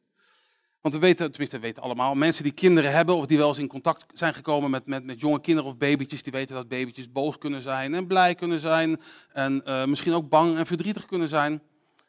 Want 0.81 0.94
we 0.94 1.00
weten, 1.00 1.30
tenminste 1.30 1.56
we 1.56 1.62
weten 1.62 1.83
allemaal, 1.83 2.16
mensen 2.16 2.44
die 2.44 2.51
kinderen 2.51 2.92
hebben 2.92 3.16
of 3.16 3.25
die 3.25 3.38
wel 3.38 3.48
eens 3.48 3.57
in 3.57 3.68
contact 3.68 4.06
zijn 4.13 4.33
gekomen 4.33 4.69
met, 4.69 4.86
met, 4.86 5.04
met 5.04 5.19
jonge 5.19 5.42
kinderen 5.42 5.69
of 5.69 5.78
babytjes, 5.78 6.24
die 6.24 6.31
weten 6.31 6.56
dat 6.56 6.68
babytjes 6.68 7.12
boos 7.12 7.38
kunnen 7.38 7.62
zijn 7.62 7.94
en 7.94 8.07
blij 8.07 8.36
kunnen 8.36 8.60
zijn 8.60 9.01
en 9.31 9.62
uh, 9.66 9.86
misschien 9.86 10.13
ook 10.13 10.30
bang 10.30 10.57
en 10.57 10.66
verdrietig 10.66 11.06
kunnen 11.06 11.28
zijn. 11.28 11.62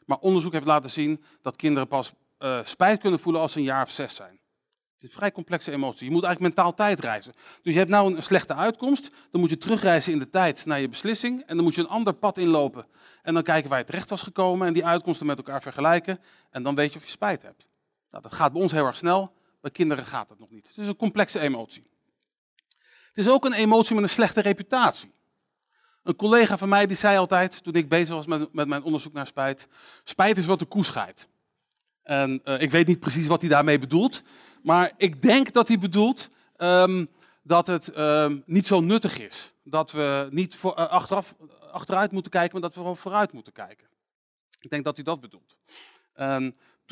Maar 0.05 0.17
onderzoek 0.17 0.53
heeft 0.53 0.65
laten 0.65 0.89
zien 0.89 1.23
dat 1.41 1.55
kinderen 1.55 1.87
pas 1.87 2.13
uh, 2.39 2.59
spijt 2.63 2.99
kunnen 2.99 3.19
voelen 3.19 3.41
als 3.41 3.51
ze 3.51 3.57
een 3.57 3.63
jaar 3.63 3.83
of 3.83 3.89
zes 3.91 4.15
zijn. 4.15 4.39
Het 4.93 5.03
is 5.03 5.09
een 5.09 5.15
vrij 5.15 5.31
complexe 5.31 5.71
emotie. 5.71 6.05
Je 6.05 6.11
moet 6.11 6.23
eigenlijk 6.23 6.55
mentaal 6.55 6.73
tijd 6.73 6.99
reizen. 6.99 7.33
Dus 7.61 7.73
je 7.73 7.79
hebt 7.79 7.91
nou 7.91 8.15
een 8.15 8.23
slechte 8.23 8.55
uitkomst, 8.55 9.11
dan 9.31 9.41
moet 9.41 9.49
je 9.49 9.57
terugreizen 9.57 10.13
in 10.13 10.19
de 10.19 10.29
tijd 10.29 10.65
naar 10.65 10.79
je 10.79 10.89
beslissing 10.89 11.43
en 11.45 11.55
dan 11.55 11.65
moet 11.65 11.75
je 11.75 11.81
een 11.81 11.87
ander 11.87 12.13
pad 12.13 12.37
inlopen. 12.37 12.85
En 13.21 13.33
dan 13.33 13.43
kijken 13.43 13.69
waar 13.69 13.79
je 13.79 13.85
terecht 13.85 14.09
was 14.09 14.21
gekomen 14.21 14.67
en 14.67 14.73
die 14.73 14.85
uitkomsten 14.85 15.25
met 15.25 15.37
elkaar 15.37 15.61
vergelijken 15.61 16.19
en 16.51 16.63
dan 16.63 16.75
weet 16.75 16.93
je 16.93 16.99
of 16.99 17.05
je 17.05 17.11
spijt 17.11 17.41
hebt. 17.41 17.65
Nou, 18.13 18.25
dat 18.25 18.33
gaat 18.33 18.51
bij 18.51 18.61
ons 18.61 18.71
heel 18.71 18.85
erg 18.85 18.95
snel, 18.95 19.33
bij 19.61 19.71
kinderen 19.71 20.05
gaat 20.05 20.29
het 20.29 20.39
nog 20.39 20.49
niet. 20.49 20.67
Het 20.67 20.77
is 20.77 20.87
een 20.87 20.95
complexe 20.95 21.39
emotie. 21.39 21.91
Het 23.07 23.17
is 23.17 23.29
ook 23.29 23.45
een 23.45 23.53
emotie 23.53 23.95
met 23.95 24.03
een 24.03 24.09
slechte 24.09 24.41
reputatie. 24.41 25.13
Een 26.03 26.15
collega 26.15 26.57
van 26.57 26.69
mij 26.69 26.87
die 26.87 26.97
zei 26.97 27.17
altijd, 27.17 27.63
toen 27.63 27.73
ik 27.73 27.89
bezig 27.89 28.15
was 28.15 28.25
met, 28.25 28.53
met 28.53 28.67
mijn 28.67 28.83
onderzoek 28.83 29.13
naar 29.13 29.27
spijt, 29.27 29.67
spijt 30.03 30.37
is 30.37 30.45
wat 30.45 30.59
de 30.59 30.65
koe 30.65 30.85
scheidt. 30.85 31.27
En 32.03 32.41
uh, 32.45 32.61
ik 32.61 32.71
weet 32.71 32.87
niet 32.87 32.99
precies 32.99 33.27
wat 33.27 33.41
hij 33.41 33.49
daarmee 33.49 33.79
bedoelt, 33.79 34.21
maar 34.63 34.91
ik 34.97 35.21
denk 35.21 35.53
dat 35.53 35.67
hij 35.67 35.79
bedoelt 35.79 36.29
um, 36.57 37.09
dat 37.43 37.67
het 37.67 37.97
um, 37.97 38.43
niet 38.45 38.65
zo 38.65 38.79
nuttig 38.79 39.19
is. 39.19 39.53
Dat 39.63 39.91
we 39.91 40.27
niet 40.31 40.55
voor, 40.55 40.79
uh, 40.79 40.87
achteraf, 40.87 41.35
achteruit 41.71 42.11
moeten 42.11 42.31
kijken, 42.31 42.59
maar 42.59 42.69
dat 42.69 42.85
we 42.85 42.95
vooruit 42.95 43.31
moeten 43.31 43.53
kijken. 43.53 43.87
Ik 44.59 44.69
denk 44.69 44.83
dat 44.83 44.95
hij 44.95 45.03
dat 45.03 45.19
bedoelt. 45.19 45.57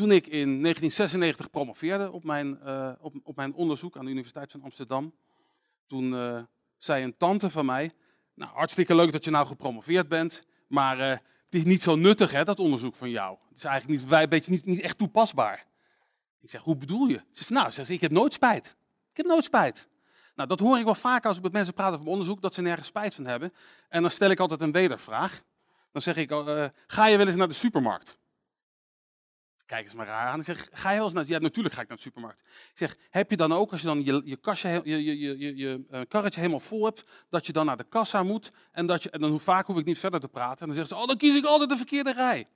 Toen 0.01 0.12
ik 0.12 0.27
in 0.27 0.62
1996 0.62 1.50
promoveerde 1.50 2.12
op 2.12 2.24
mijn, 2.24 2.59
uh, 2.65 2.92
op, 3.00 3.15
op, 3.24 3.36
mijn 3.36 3.53
onderzoek 3.53 3.98
aan 3.98 4.06
de 4.06 4.12
Universiteit 4.12 4.51
van 4.51 4.63
Amsterdam, 4.63 5.13
toen 5.86 6.13
uh, 6.13 6.42
zei 6.77 7.03
een 7.03 7.18
tante 7.18 7.50
van 7.50 7.65
mij, 7.65 7.92
nou 8.33 8.51
hartstikke 8.51 8.95
leuk 8.95 9.12
dat 9.12 9.25
je 9.25 9.31
nou 9.31 9.48
gepromoveerd 9.48 10.07
bent, 10.07 10.45
maar 10.68 10.98
uh, 10.98 11.09
het 11.09 11.21
is 11.50 11.63
niet 11.63 11.81
zo 11.81 11.95
nuttig 11.95 12.31
hè, 12.31 12.44
dat 12.44 12.59
onderzoek 12.59 12.95
van 12.95 13.09
jou. 13.09 13.38
Het 13.50 13.57
is 13.57 13.63
eigenlijk 13.63 14.01
niet, 14.01 14.12
een 14.12 14.30
beetje 14.30 14.51
niet, 14.51 14.65
niet 14.65 14.81
echt 14.81 14.98
toepasbaar. 14.98 15.65
Ik 16.42 16.50
zeg, 16.50 16.62
hoe 16.62 16.77
bedoel 16.77 17.07
je? 17.07 17.21
Ze 17.31 17.44
zegt, 17.44 17.50
nou, 17.50 17.94
ik 17.94 18.01
heb 18.01 18.12
nooit 18.12 18.33
spijt. 18.33 18.75
Ik 19.12 19.18
heb 19.18 19.25
nooit 19.25 19.44
spijt. 19.44 19.88
Nou, 20.36 20.50
dat 20.50 20.59
hoor 20.59 20.77
ik 20.77 20.86
wel 20.86 20.95
vaak 20.95 21.25
als 21.25 21.38
ik 21.38 21.44
met 21.44 21.51
mensen 21.51 21.74
praat 21.74 21.94
over 21.94 22.06
onderzoek, 22.06 22.42
dat 22.42 22.53
ze 22.53 22.62
nergens 22.62 22.88
spijt 22.88 23.15
van 23.15 23.27
hebben. 23.27 23.53
En 23.89 24.01
dan 24.01 24.12
stel 24.12 24.30
ik 24.30 24.39
altijd 24.39 24.62
een 24.62 24.71
wedervraag. 24.71 25.42
Dan 25.92 26.01
zeg 26.01 26.15
ik, 26.15 26.30
ga 26.88 27.07
je 27.07 27.18
wel 27.18 27.27
eens 27.27 27.36
naar 27.36 27.48
de 27.48 27.53
supermarkt? 27.53 28.19
Kijk 29.71 29.85
eens 29.85 29.95
maar 29.95 30.06
raar 30.06 30.27
aan. 30.27 30.44
Zeg, 30.44 30.68
ga 30.71 30.89
je 30.89 30.95
wel 30.95 31.06
eens 31.06 31.13
naar... 31.13 31.25
Ja, 31.27 31.39
natuurlijk 31.39 31.75
ga 31.75 31.81
ik 31.81 31.88
naar 31.88 31.97
de 31.97 32.03
supermarkt. 32.03 32.39
Ik 32.41 32.71
zeg, 32.73 32.95
heb 33.09 33.29
je 33.29 33.38
dan 33.38 33.53
ook, 33.53 33.71
als 33.71 33.81
je 33.81 33.88
dan 33.88 34.03
je, 34.03 34.21
je, 34.25 34.35
kastje, 34.35 34.81
je, 34.83 35.03
je, 35.03 35.56
je, 35.57 35.85
uh, 35.91 36.01
karretje 36.07 36.39
helemaal 36.39 36.59
vol 36.59 36.85
hebt, 36.85 37.03
dat 37.29 37.45
je 37.45 37.53
dan 37.53 37.65
naar 37.65 37.77
de 37.77 37.83
kassa 37.83 38.23
moet 38.23 38.51
en, 38.71 38.85
dat 38.85 39.03
je, 39.03 39.09
dan 39.09 39.39
vaak 39.39 39.65
hoef 39.65 39.77
ik 39.77 39.85
niet 39.85 40.00
verder 40.00 40.19
te 40.19 40.27
praten. 40.27 40.59
En 40.59 40.65
dan 40.65 40.75
zeggen 40.75 40.95
ze, 40.95 41.01
oh, 41.01 41.07
dan 41.07 41.18
kies 41.18 41.35
ik 41.35 41.45
altijd 41.45 41.69
de 41.69 41.77
verkeerde 41.77 42.13
rij. 42.13 42.39
Ik 42.39 42.47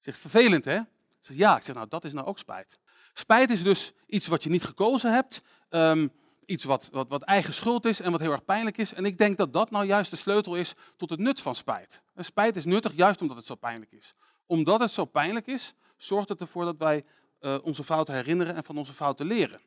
zeg, 0.00 0.16
vervelend 0.16 0.64
hè? 0.64 0.76
Ik 0.76 0.84
ja. 1.20 1.56
Ik 1.56 1.62
zeg, 1.62 1.74
nou, 1.74 1.88
dat 1.88 2.04
is 2.04 2.12
nou 2.12 2.26
ook 2.26 2.38
spijt. 2.38 2.78
Spijt 3.12 3.50
is 3.50 3.62
dus 3.62 3.92
iets 4.06 4.26
wat 4.26 4.42
je 4.42 4.50
niet 4.50 4.64
gekozen 4.64 5.12
hebt, 5.12 5.42
um, 5.70 6.12
iets 6.44 6.64
wat, 6.64 6.88
wat, 6.92 7.08
wat 7.08 7.22
eigen 7.22 7.54
schuld 7.54 7.84
is 7.84 8.00
en 8.00 8.10
wat 8.10 8.20
heel 8.20 8.32
erg 8.32 8.44
pijnlijk 8.44 8.78
is. 8.78 8.94
En 8.94 9.04
ik 9.04 9.18
denk 9.18 9.36
dat 9.36 9.52
dat 9.52 9.70
nou 9.70 9.86
juist 9.86 10.10
de 10.10 10.16
sleutel 10.16 10.56
is 10.56 10.74
tot 10.96 11.10
het 11.10 11.20
nut 11.20 11.40
van 11.40 11.54
spijt. 11.54 12.02
En 12.14 12.24
spijt 12.24 12.56
is 12.56 12.64
nuttig 12.64 12.92
juist 12.94 13.20
omdat 13.20 13.36
het 13.36 13.46
zo 13.46 13.54
pijnlijk 13.54 13.92
is. 13.92 14.14
Omdat 14.46 14.80
het 14.80 14.90
zo 14.90 15.04
pijnlijk 15.04 15.46
is, 15.46 15.74
zorgt 15.98 16.28
het 16.28 16.40
ervoor 16.40 16.64
dat 16.64 16.76
wij 16.78 17.04
uh, 17.40 17.56
onze 17.62 17.84
fouten 17.84 18.14
herinneren 18.14 18.54
en 18.54 18.64
van 18.64 18.78
onze 18.78 18.94
fouten 18.94 19.26
leren. 19.26 19.60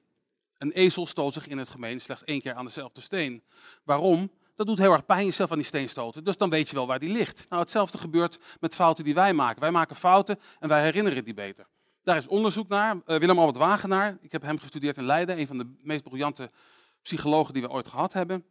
Een 0.58 0.72
ezel 0.72 1.06
stoot 1.06 1.34
zich 1.34 1.48
in 1.48 1.58
het 1.58 1.70
gemeen 1.70 2.02
slechts 2.02 2.24
één 2.24 2.42
keer 2.42 2.54
aan 2.54 2.66
dezelfde 2.66 3.02
steen. 3.02 3.44
Waarom? 3.84 4.32
Dat 4.56 4.68
doet 4.68 4.78
heel 4.78 4.92
erg 4.92 5.06
pijn 5.06 5.26
jezelf 5.26 5.52
aan 5.52 5.58
die 5.58 5.66
steen 5.66 5.90
stoten, 5.90 6.24
dus 6.24 6.38
dan 6.38 6.50
weet 6.50 6.70
je 6.70 6.76
wel 6.76 6.88
waar 6.88 7.00
die 7.00 7.12
ligt. 7.12 7.46
Nou, 7.50 7.62
hetzelfde 7.62 7.98
gebeurt 7.98 8.40
met 8.60 8.76
fouten 8.76 9.04
die 9.04 9.14
wij 9.14 9.34
maken. 9.34 9.62
Wij 9.62 9.72
maken 9.72 9.96
fouten 9.96 10.40
en 10.60 10.70
wij 10.70 10.84
herinneren 10.84 11.24
die 11.24 11.34
beter. 11.34 11.68
Daar 12.04 12.18
is 12.18 12.28
onderzoek 12.28 12.68
naar. 12.68 12.96
Uh, 12.96 13.18
Willem 13.18 13.40
Albert 13.40 13.58
Wagenaar, 13.58 14.18
ik 14.22 14.32
heb 14.32 14.42
hem 14.42 14.60
gestudeerd 14.60 14.98
in 14.98 15.04
Leiden, 15.04 15.40
een 15.40 15.48
van 15.48 15.58
de 15.58 15.74
meest 15.82 16.04
briljante 16.04 16.52
psychologen 17.02 17.54
die 17.54 17.62
we 17.62 17.70
ooit 17.70 17.88
gehad 17.88 18.14
hebben. 18.14 18.46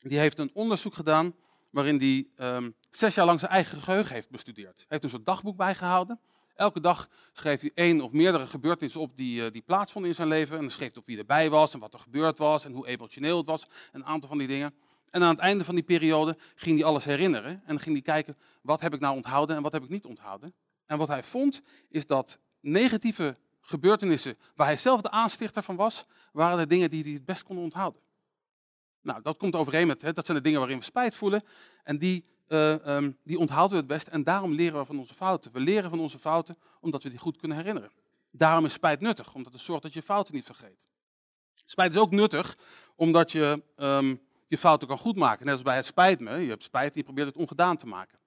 Die 0.00 0.18
heeft 0.18 0.38
een 0.38 0.50
onderzoek 0.54 0.94
gedaan 0.94 1.34
waarin 1.70 1.98
hij 1.98 2.48
um, 2.54 2.74
zes 2.90 3.14
jaar 3.14 3.26
lang 3.26 3.40
zijn 3.40 3.50
eigen 3.50 3.82
geheugen 3.82 4.14
heeft 4.14 4.30
bestudeerd. 4.30 4.76
Hij 4.76 4.86
heeft 4.88 5.04
een 5.04 5.10
soort 5.10 5.26
dagboek 5.26 5.56
bijgehouden. 5.56 6.20
Elke 6.54 6.80
dag 6.80 7.08
schreef 7.32 7.60
hij 7.60 7.70
één 7.74 8.00
of 8.00 8.12
meerdere 8.12 8.46
gebeurtenissen 8.46 9.00
op 9.00 9.16
die, 9.16 9.44
uh, 9.44 9.50
die 9.52 9.62
plaatsvonden 9.62 10.10
in 10.10 10.16
zijn 10.16 10.28
leven. 10.28 10.54
En 10.54 10.60
dan 10.60 10.70
schreef 10.70 10.92
hij 10.92 11.00
op 11.00 11.06
wie 11.06 11.18
erbij 11.18 11.50
was 11.50 11.74
en 11.74 11.80
wat 11.80 11.94
er 11.94 12.00
gebeurd 12.00 12.38
was 12.38 12.64
en 12.64 12.72
hoe 12.72 12.86
emotioneel 12.86 13.36
het 13.36 13.46
was. 13.46 13.66
Een 13.92 14.04
aantal 14.04 14.28
van 14.28 14.38
die 14.38 14.46
dingen. 14.46 14.74
En 15.10 15.22
aan 15.22 15.30
het 15.30 15.38
einde 15.38 15.64
van 15.64 15.74
die 15.74 15.84
periode 15.84 16.36
ging 16.54 16.78
hij 16.78 16.86
alles 16.86 17.04
herinneren. 17.04 17.62
En 17.66 17.80
ging 17.80 17.94
hij 17.94 18.04
kijken, 18.04 18.36
wat 18.62 18.80
heb 18.80 18.94
ik 18.94 19.00
nou 19.00 19.16
onthouden 19.16 19.56
en 19.56 19.62
wat 19.62 19.72
heb 19.72 19.82
ik 19.82 19.88
niet 19.88 20.04
onthouden. 20.04 20.54
En 20.86 20.98
wat 20.98 21.08
hij 21.08 21.22
vond, 21.22 21.62
is 21.88 22.06
dat 22.06 22.38
negatieve 22.60 23.36
gebeurtenissen 23.60 24.38
waar 24.54 24.66
hij 24.66 24.76
zelf 24.76 25.00
de 25.00 25.10
aanstichter 25.10 25.62
van 25.62 25.76
was, 25.76 26.04
waren 26.32 26.58
de 26.58 26.66
dingen 26.66 26.90
die 26.90 27.02
hij 27.02 27.12
het 27.12 27.24
best 27.24 27.42
kon 27.42 27.58
onthouden. 27.58 28.00
Nou, 29.02 29.22
dat 29.22 29.36
komt 29.36 29.54
overeen 29.54 29.86
met, 29.86 30.02
hè, 30.02 30.12
dat 30.12 30.26
zijn 30.26 30.36
de 30.36 30.42
dingen 30.42 30.58
waarin 30.58 30.78
we 30.78 30.84
spijt 30.84 31.14
voelen. 31.14 31.42
En 31.82 31.98
die 31.98 32.24
uh, 32.52 32.96
um, 32.96 33.18
die 33.24 33.38
onthouden 33.38 33.70
we 33.70 33.76
het 33.76 33.86
best 33.86 34.06
en 34.06 34.24
daarom 34.24 34.52
leren 34.52 34.78
we 34.78 34.86
van 34.86 34.98
onze 34.98 35.14
fouten. 35.14 35.52
We 35.52 35.60
leren 35.60 35.90
van 35.90 36.00
onze 36.00 36.18
fouten 36.18 36.56
omdat 36.80 37.02
we 37.02 37.08
die 37.08 37.18
goed 37.18 37.36
kunnen 37.36 37.56
herinneren. 37.56 37.90
Daarom 38.30 38.64
is 38.64 38.72
spijt 38.72 39.00
nuttig, 39.00 39.34
omdat 39.34 39.52
het 39.52 39.62
zorgt 39.62 39.82
dat 39.82 39.92
je 39.92 40.02
fouten 40.02 40.34
niet 40.34 40.44
vergeet. 40.44 40.78
Spijt 41.64 41.94
is 41.94 42.00
ook 42.00 42.10
nuttig 42.10 42.56
omdat 42.96 43.32
je 43.32 43.62
um, 43.76 44.20
je 44.48 44.58
fouten 44.58 44.88
kan 44.88 44.98
goedmaken. 44.98 45.44
Net 45.44 45.54
als 45.54 45.62
bij 45.62 45.76
het 45.76 45.86
spijt 45.86 46.20
me. 46.20 46.36
Je 46.36 46.48
hebt 46.48 46.62
spijt 46.62 46.92
en 46.92 46.98
je 46.98 47.04
probeert 47.04 47.26
het 47.26 47.36
ongedaan 47.36 47.76
te 47.76 47.86
maken. 47.86 48.18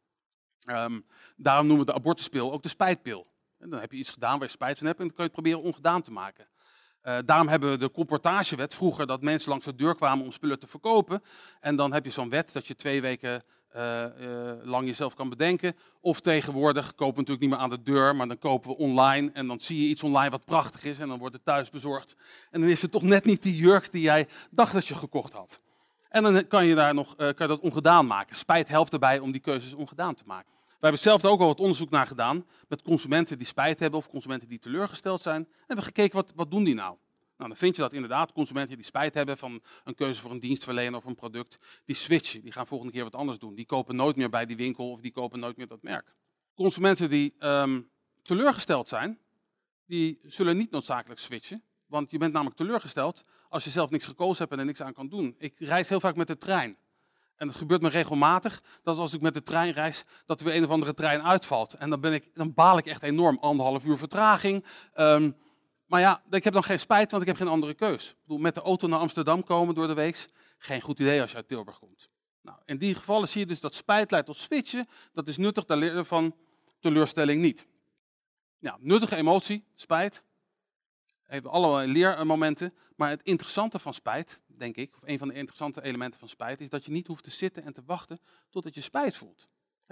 Um, 0.69 1.05
daarom 1.35 1.67
noemen 1.67 1.85
we 1.85 1.91
de 1.91 1.97
abortuspil 1.97 2.51
ook 2.51 2.63
de 2.63 2.69
spijtpil. 2.69 3.27
En 3.57 3.69
dan 3.69 3.79
heb 3.79 3.91
je 3.91 3.97
iets 3.97 4.11
gedaan 4.11 4.37
waar 4.39 4.47
je 4.47 4.53
spijt 4.53 4.77
van 4.77 4.87
hebt 4.87 4.99
en 4.99 5.07
dan 5.07 5.15
kan 5.15 5.25
je 5.25 5.31
het 5.31 5.41
proberen 5.41 5.67
ongedaan 5.67 6.01
te 6.01 6.11
maken. 6.11 6.47
Uh, 7.03 7.17
daarom 7.25 7.47
hebben 7.47 7.69
we 7.69 7.77
de 7.77 7.91
comportagewet 7.91 8.75
vroeger 8.75 9.07
dat 9.07 9.21
mensen 9.21 9.49
langs 9.49 9.65
de 9.65 9.75
deur 9.75 9.95
kwamen 9.95 10.25
om 10.25 10.31
spullen 10.31 10.59
te 10.59 10.67
verkopen. 10.67 11.21
En 11.59 11.75
dan 11.75 11.93
heb 11.93 12.05
je 12.05 12.11
zo'n 12.11 12.29
wet 12.29 12.53
dat 12.53 12.67
je 12.67 12.75
twee 12.75 13.01
weken 13.01 13.43
uh, 13.75 14.03
uh, 14.19 14.51
lang 14.63 14.85
jezelf 14.85 15.13
kan 15.13 15.29
bedenken. 15.29 15.75
Of 16.01 16.19
tegenwoordig 16.19 16.85
kopen 16.95 17.13
we 17.13 17.19
natuurlijk 17.19 17.39
niet 17.39 17.49
meer 17.49 17.59
aan 17.59 17.69
de 17.69 17.83
deur, 17.83 18.15
maar 18.15 18.27
dan 18.27 18.39
kopen 18.39 18.69
we 18.69 18.77
online. 18.77 19.29
En 19.33 19.47
dan 19.47 19.59
zie 19.59 19.81
je 19.81 19.87
iets 19.87 20.03
online 20.03 20.29
wat 20.29 20.45
prachtig 20.45 20.83
is 20.83 20.99
en 20.99 21.07
dan 21.07 21.19
wordt 21.19 21.35
het 21.35 21.45
thuis 21.45 21.69
bezorgd. 21.69 22.15
En 22.51 22.61
dan 22.61 22.69
is 22.69 22.81
het 22.81 22.91
toch 22.91 23.01
net 23.01 23.25
niet 23.25 23.43
die 23.43 23.55
jurk 23.55 23.91
die 23.91 24.01
jij 24.01 24.27
dacht 24.51 24.73
dat 24.73 24.87
je 24.87 24.95
gekocht 24.95 25.33
had. 25.33 25.59
En 26.09 26.23
dan 26.23 26.47
kan 26.47 26.65
je, 26.65 26.75
daar 26.75 26.93
nog, 26.93 27.13
uh, 27.17 27.29
kan 27.33 27.47
dat 27.47 27.59
ongedaan 27.59 28.07
maken. 28.07 28.37
Spijt 28.37 28.67
helpt 28.67 28.93
erbij 28.93 29.19
om 29.19 29.31
die 29.31 29.41
keuzes 29.41 29.73
ongedaan 29.73 30.15
te 30.15 30.23
maken. 30.25 30.53
We 30.67 30.91
hebben 30.91 30.99
zelf 30.99 31.25
ook 31.25 31.39
al 31.39 31.47
wat 31.47 31.59
onderzoek 31.59 31.89
naar 31.89 32.07
gedaan 32.07 32.45
met 32.67 32.81
consumenten 32.81 33.37
die 33.37 33.47
spijt 33.47 33.79
hebben 33.79 33.99
of 33.99 34.09
consumenten 34.09 34.47
die 34.47 34.59
teleurgesteld 34.59 35.21
zijn. 35.21 35.35
En 35.35 35.49
we 35.49 35.63
hebben 35.65 35.85
gekeken 35.85 36.15
wat, 36.15 36.33
wat 36.35 36.51
doen 36.51 36.63
die 36.63 36.75
nou. 36.75 36.95
Nou, 37.37 37.49
dan 37.49 37.57
vind 37.57 37.75
je 37.75 37.81
dat 37.81 37.93
inderdaad 37.93 38.31
consumenten 38.31 38.75
die 38.75 38.85
spijt 38.85 39.13
hebben 39.13 39.37
van 39.37 39.61
een 39.83 39.95
keuze 39.95 40.21
voor 40.21 40.31
een 40.31 40.39
dienstverlener 40.39 40.95
of 40.95 41.05
een 41.05 41.15
product, 41.15 41.57
die 41.85 41.95
switchen, 41.95 42.41
die 42.41 42.51
gaan 42.51 42.67
volgende 42.67 42.93
keer 42.93 43.03
wat 43.03 43.15
anders 43.15 43.39
doen. 43.39 43.55
Die 43.55 43.65
kopen 43.65 43.95
nooit 43.95 44.15
meer 44.15 44.29
bij 44.29 44.45
die 44.45 44.55
winkel 44.55 44.91
of 44.91 45.01
die 45.01 45.11
kopen 45.11 45.39
nooit 45.39 45.57
meer 45.57 45.67
dat 45.67 45.81
merk. 45.81 46.15
Consumenten 46.53 47.09
die 47.09 47.33
ehm, 47.39 47.81
teleurgesteld 48.21 48.87
zijn, 48.87 49.19
die 49.85 50.19
zullen 50.23 50.57
niet 50.57 50.71
noodzakelijk 50.71 51.19
switchen. 51.19 51.63
Want 51.85 52.11
je 52.11 52.17
bent 52.17 52.33
namelijk 52.33 52.57
teleurgesteld 52.57 53.23
als 53.49 53.63
je 53.63 53.69
zelf 53.69 53.89
niks 53.89 54.05
gekozen 54.05 54.37
hebt 54.37 54.51
en 54.51 54.59
er 54.59 54.65
niks 54.65 54.81
aan 54.81 54.93
kan 54.93 55.07
doen. 55.07 55.35
Ik 55.37 55.59
reis 55.59 55.89
heel 55.89 55.99
vaak 55.99 56.15
met 56.15 56.27
de 56.27 56.37
trein. 56.37 56.77
En 57.35 57.47
het 57.47 57.57
gebeurt 57.57 57.81
me 57.81 57.89
regelmatig 57.89 58.63
dat 58.83 58.97
als 58.97 59.13
ik 59.13 59.21
met 59.21 59.33
de 59.33 59.41
trein 59.41 59.71
reis, 59.71 60.03
dat 60.25 60.39
er 60.39 60.45
weer 60.45 60.55
een 60.55 60.63
of 60.63 60.69
andere 60.69 60.93
trein 60.93 61.23
uitvalt. 61.23 61.73
En 61.73 61.89
dan, 61.89 62.01
ben 62.01 62.13
ik, 62.13 62.31
dan 62.33 62.53
baal 62.53 62.77
ik 62.77 62.85
echt 62.85 63.03
enorm. 63.03 63.37
Anderhalf 63.37 63.85
uur 63.85 63.97
vertraging. 63.97 64.65
Ehm, 64.93 65.31
maar 65.85 65.99
ja, 65.99 66.23
ik 66.29 66.43
heb 66.43 66.53
dan 66.53 66.63
geen 66.63 66.79
spijt, 66.79 67.11
want 67.11 67.23
ik 67.23 67.29
heb 67.29 67.37
geen 67.37 67.47
andere 67.47 67.73
keus. 67.73 68.09
Ik 68.09 68.15
bedoel, 68.21 68.37
met 68.37 68.55
de 68.55 68.61
auto 68.61 68.87
naar 68.87 68.99
Amsterdam 68.99 69.43
komen 69.43 69.75
door 69.75 69.87
de 69.87 69.93
week, 69.93 70.27
geen 70.57 70.81
goed 70.81 70.99
idee 70.99 71.21
als 71.21 71.31
je 71.31 71.37
uit 71.37 71.47
Tilburg 71.47 71.79
komt. 71.79 72.09
Nou, 72.41 72.57
in 72.65 72.77
die 72.77 72.95
gevallen 72.95 73.27
zie 73.27 73.39
je 73.39 73.45
dus 73.45 73.59
dat 73.59 73.75
spijt 73.75 74.11
leidt 74.11 74.25
tot 74.25 74.37
switchen. 74.37 74.87
Dat 75.13 75.27
is 75.27 75.37
nuttig, 75.37 75.65
daar 75.65 75.77
leren 75.77 76.05
van 76.05 76.35
teleurstelling 76.79 77.41
niet. 77.41 77.67
Nou, 78.59 78.77
nuttige 78.79 79.15
emotie, 79.15 79.65
spijt. 79.73 80.23
Hebben 81.23 81.51
allerlei 81.51 81.91
leermomenten. 81.91 82.73
Maar 82.95 83.09
het 83.09 83.23
interessante 83.23 83.79
van 83.79 83.93
spijt, 83.93 84.41
denk 84.47 84.75
ik, 84.75 84.95
of 84.95 85.01
een 85.05 85.17
van 85.17 85.27
de 85.27 85.33
interessante 85.33 85.83
elementen 85.83 86.19
van 86.19 86.29
spijt, 86.29 86.61
is 86.61 86.69
dat 86.69 86.85
je 86.85 86.91
niet 86.91 87.07
hoeft 87.07 87.23
te 87.23 87.31
zitten 87.31 87.63
en 87.63 87.73
te 87.73 87.81
wachten 87.85 88.19
totdat 88.49 88.75
je 88.75 88.81
spijt 88.81 89.15
voelt. 89.15 89.47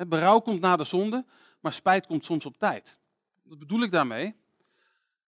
Berouw 0.08 0.40
komt 0.40 0.62
na 0.62 0.76
de 0.76 0.84
zonde, 0.84 1.26
maar 1.60 1.74
spijt 1.74 2.08
komt 2.08 2.26
soms 2.26 2.46
op 2.46 2.58
tijd. 2.58 2.98
Wat 3.44 3.60
bedoel 3.60 3.82
ik 3.82 3.92
daarmee? 3.92 4.36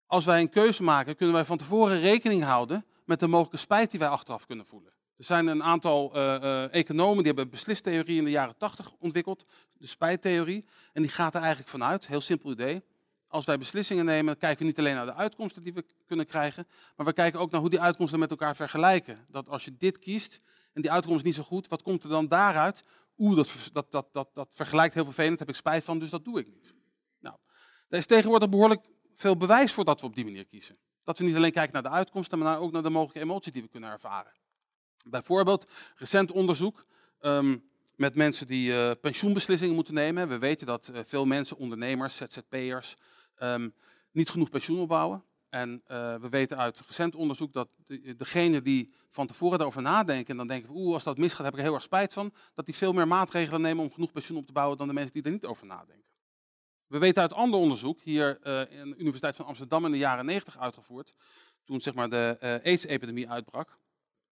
Als 0.07 0.25
wij 0.25 0.41
een 0.41 0.50
keuze 0.50 0.83
maken, 0.83 1.15
kunnen 1.15 1.35
wij 1.35 1.45
van 1.45 1.57
tevoren 1.57 2.00
rekening 2.00 2.43
houden 2.43 2.85
met 3.05 3.19
de 3.19 3.27
mogelijke 3.27 3.57
spijt 3.57 3.91
die 3.91 4.00
wij 4.00 4.09
achteraf 4.09 4.45
kunnen 4.45 4.65
voelen. 4.65 4.93
Er 5.17 5.24
zijn 5.24 5.47
een 5.47 5.63
aantal 5.63 6.12
uh, 6.15 6.21
uh, 6.21 6.74
economen 6.74 7.17
die 7.17 7.25
hebben 7.25 7.50
beslistheorie 7.50 8.17
in 8.17 8.24
de 8.24 8.29
jaren 8.29 8.57
80 8.57 8.91
ontwikkeld, 9.00 9.45
de 9.74 9.88
spijttheorie. 9.88 10.65
En 10.93 11.01
die 11.01 11.12
gaat 11.12 11.33
er 11.33 11.39
eigenlijk 11.39 11.69
vanuit, 11.69 12.07
heel 12.07 12.21
simpel 12.21 12.51
idee. 12.51 12.83
Als 13.27 13.45
wij 13.45 13.57
beslissingen 13.57 14.05
nemen, 14.05 14.38
kijken 14.38 14.59
we 14.59 14.65
niet 14.65 14.79
alleen 14.79 14.95
naar 14.95 15.05
de 15.05 15.13
uitkomsten 15.13 15.63
die 15.63 15.74
we 15.74 15.85
kunnen 16.05 16.25
krijgen, 16.25 16.67
maar 16.95 17.05
we 17.05 17.13
kijken 17.13 17.39
ook 17.39 17.51
naar 17.51 17.62
hoe 17.62 17.69
die 17.69 17.81
uitkomsten 17.81 18.19
met 18.19 18.31
elkaar 18.31 18.55
vergelijken. 18.55 19.25
Dat 19.29 19.50
als 19.50 19.65
je 19.65 19.77
dit 19.77 20.00
kiest 20.00 20.41
en 20.74 20.81
die 20.81 20.91
uitkomst 20.91 21.17
is 21.17 21.24
niet 21.24 21.35
zo 21.35 21.43
goed, 21.43 21.67
wat 21.67 21.81
komt 21.81 22.03
er 22.03 22.09
dan 22.09 22.27
daaruit? 22.27 22.83
Oeh, 23.17 23.35
dat, 23.35 23.69
dat, 23.74 23.91
dat, 23.91 24.07
dat, 24.12 24.29
dat 24.33 24.53
vergelijkt 24.53 24.93
heel 24.93 25.03
vervelend, 25.03 25.38
daar 25.38 25.47
heb 25.47 25.55
ik 25.55 25.62
spijt 25.62 25.83
van, 25.83 26.00
dus 26.00 26.09
dat 26.09 26.24
doe 26.24 26.39
ik 26.39 26.47
niet. 26.47 26.74
Nou, 27.19 27.35
er 27.89 27.97
is 27.97 28.05
tegenwoordig 28.05 28.50
behoorlijk 28.50 28.81
veel 29.15 29.38
bewijs 29.38 29.74
voor 29.74 29.86
dat 29.86 30.01
we 30.01 30.07
op 30.07 30.15
die 30.15 30.25
manier 30.25 30.45
kiezen. 30.45 30.77
Dat 31.03 31.17
we 31.17 31.25
niet 31.25 31.36
alleen 31.36 31.51
kijken 31.51 31.74
naar 31.74 31.84
de 31.84 31.89
uitkomsten, 31.89 32.39
maar 32.39 32.60
ook 32.60 32.72
naar 32.72 32.84
de 32.84 32.89
mogelijke 32.89 33.19
emoties 33.19 33.51
die 33.51 33.62
we 33.62 33.67
kunnen 33.67 33.89
ervaren. 33.89 34.31
Bijvoorbeeld 35.10 35.67
recent 35.95 36.31
onderzoek 36.31 36.86
um, 37.22 37.63
met 37.95 38.15
mensen 38.15 38.48
die 38.48 38.69
uh, 38.69 38.91
pensioenbeslissingen 39.01 39.75
moeten 39.75 39.93
nemen. 39.93 40.27
We 40.27 40.38
weten 40.38 40.67
dat 40.67 40.89
uh, 40.93 41.00
veel 41.03 41.25
mensen, 41.25 41.57
ondernemers, 41.57 42.15
ZZP'ers, 42.15 42.95
um, 43.39 43.74
niet 44.12 44.29
genoeg 44.29 44.50
pensioen 44.50 44.79
opbouwen. 44.79 45.24
En 45.50 45.84
uh, 45.88 46.15
we 46.15 46.29
weten 46.29 46.57
uit 46.57 46.81
recent 46.88 47.15
onderzoek 47.15 47.53
dat 47.53 47.69
de, 47.86 48.15
degene 48.15 48.62
die 48.62 48.93
van 49.10 49.27
tevoren 49.27 49.57
daarover 49.57 49.81
nadenken 49.81 50.27
en 50.31 50.38
dan 50.38 50.48
denken, 50.48 50.69
oeh, 50.74 50.93
als 50.93 51.03
dat 51.03 51.17
misgaat 51.17 51.45
heb 51.45 51.53
ik 51.53 51.60
er 51.60 51.65
heel 51.65 51.74
erg 51.74 51.84
spijt 51.84 52.13
van, 52.13 52.34
dat 52.53 52.65
die 52.65 52.75
veel 52.75 52.93
meer 52.93 53.07
maatregelen 53.07 53.62
nemen 53.62 53.84
om 53.84 53.91
genoeg 53.91 54.12
pensioen 54.12 54.38
op 54.38 54.45
te 54.45 54.51
bouwen 54.51 54.77
dan 54.77 54.88
de 54.88 54.93
mensen 54.93 55.13
die 55.13 55.24
er 55.24 55.31
niet 55.31 55.45
over 55.45 55.65
nadenken. 55.65 56.13
We 56.88 56.98
weten 56.98 57.22
uit 57.22 57.34
ander 57.34 57.60
onderzoek, 57.60 58.01
hier 58.01 58.39
uh, 58.44 58.80
in 58.82 58.89
de 58.89 58.98
Universiteit 58.98 59.36
van 59.36 59.46
Amsterdam 59.46 59.86
in 59.86 59.92
de 59.92 59.98
jaren 59.98 60.25
90 60.25 60.60
uitgevoerd, 60.60 61.13
toen 61.63 61.82
zeg 61.82 61.94
maar, 61.94 62.10
de 62.10 62.38
uh, 62.42 62.50
AIDS-epidemie 62.50 63.30
uitbrak. 63.30 63.77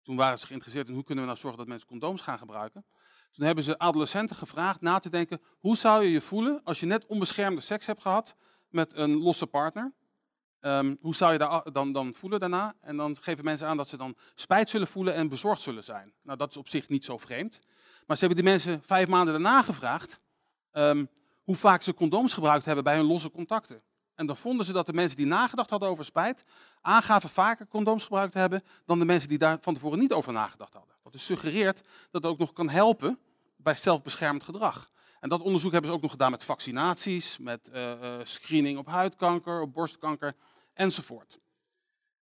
Toen 0.02 0.16
waren 0.16 0.40
ze 0.40 0.46
geïnteresseerd 0.46 0.88
in 0.88 0.94
hoe 0.94 1.04
kunnen 1.04 1.24
we 1.24 1.30
nou 1.30 1.42
zorgen 1.42 1.60
dat 1.60 1.68
mensen 1.68 1.88
condooms 1.88 2.22
gaan 2.22 2.38
gebruiken. 2.38 2.86
Toen 3.32 3.46
hebben 3.46 3.64
ze 3.64 3.78
adolescenten 3.78 4.36
gevraagd 4.36 4.82
na 4.82 5.00
te 5.00 5.10
denken, 5.10 5.42
hoe 5.60 5.78
zou 5.78 6.04
je 6.04 6.12
je 6.12 6.22
voelen 6.22 6.64
als 6.64 6.80
je 6.80 6.86
net 6.86 7.06
onbeschermde 7.06 7.62
seks 7.62 7.86
hebt 7.86 8.02
gehad 8.02 8.36
met 8.70 8.96
een 8.96 9.18
losse 9.18 9.48
partner? 9.48 9.94
Um, 10.60 10.98
hoe 11.02 11.16
zou 11.16 11.32
je 11.32 11.38
daar 11.38 11.72
dan, 11.72 11.92
dan 11.92 12.14
voelen 12.14 12.40
daarna? 12.40 12.76
En 12.82 12.98
dan 12.98 13.18
geven 13.22 13.44
mensen 13.44 13.68
aan 13.68 13.78
dat 13.78 13.88
ze 13.88 13.98
dan 13.98 14.16
spijt 14.36 14.70
zullen 14.70 14.88
voelen 14.88 15.14
en 15.14 15.30
bezorgd 15.30 15.62
zullen 15.62 15.84
zijn. 15.84 16.14
Nou, 16.22 16.38
dat 16.38 16.50
is 16.50 16.58
op 16.58 16.68
zich 16.68 16.90
niet 16.90 17.06
zo 17.06 17.18
vreemd. 17.18 17.62
Maar 18.06 18.18
ze 18.18 18.26
hebben 18.26 18.44
die 18.44 18.52
mensen 18.52 18.82
vijf 18.84 19.08
maanden 19.08 19.34
daarna 19.34 19.62
gevraagd 19.62 20.20
um, 20.72 21.10
hoe 21.48 21.56
vaak 21.56 21.82
ze 21.82 21.94
condooms 21.94 22.34
gebruikt 22.34 22.66
hebben 22.66 22.84
bij 22.84 22.96
hun 22.96 23.06
losse 23.06 23.32
contacten. 23.32 23.82
En 24.16 24.26
dan 24.26 24.38
vonden 24.38 24.66
ze 24.66 24.74
dat 24.74 24.86
de 24.86 24.94
mensen 24.94 25.18
die 25.18 25.26
nagedacht 25.26 25.70
hadden 25.70 25.90
over 25.90 26.06
spijt, 26.06 26.44
aangaven 26.82 27.30
vaker 27.30 27.68
condooms 27.68 28.04
gebruikt 28.04 28.32
te 28.32 28.38
hebben 28.40 28.64
dan 28.86 29.00
de 29.00 29.06
mensen 29.06 29.30
die 29.30 29.38
daar 29.38 29.58
van 29.62 29.74
tevoren 29.74 30.00
niet 30.00 30.14
over 30.14 30.34
nagedacht 30.34 30.74
hadden. 30.74 30.96
Dus 31.12 31.26
suggereert 31.26 31.78
dat 32.12 32.22
het 32.24 32.32
ook 32.32 32.38
nog 32.38 32.54
kan 32.54 32.70
helpen 32.70 33.20
bij 33.56 33.76
zelfbeschermend 33.76 34.44
gedrag. 34.44 34.92
En 35.20 35.30
dat 35.30 35.42
onderzoek 35.42 35.72
hebben 35.72 35.90
ze 35.90 35.96
ook 35.96 36.02
nog 36.02 36.12
gedaan 36.12 36.32
met 36.32 36.44
vaccinaties, 36.44 37.38
met 37.38 37.70
uh, 37.74 37.92
uh, 37.92 38.16
screening 38.24 38.78
op 38.78 38.88
huidkanker, 38.88 39.62
op 39.62 39.74
borstkanker 39.74 40.36
enzovoort. 40.74 41.40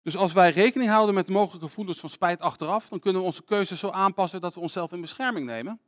Dus 0.01 0.18
als 0.18 0.34
wij 0.34 0.51
rekening 0.51 0.90
houden 0.90 1.16
met 1.16 1.30
mogelijke 1.30 1.68
gevoelens 1.68 2.00
van 2.00 2.10
spijt 2.10 2.42
achteraf, 2.42 2.90
dan 2.90 3.00
kunnen 3.00 3.22
we 3.22 3.28
onze 3.28 3.44
keuzes 3.44 3.80
zo 3.80 3.90
aanpassen 3.90 4.42
dat 4.42 4.54
we 4.54 4.60
onszelf 4.60 4.92
in 4.92 5.01
bescherming 5.01 5.46
nemen. 5.46 5.80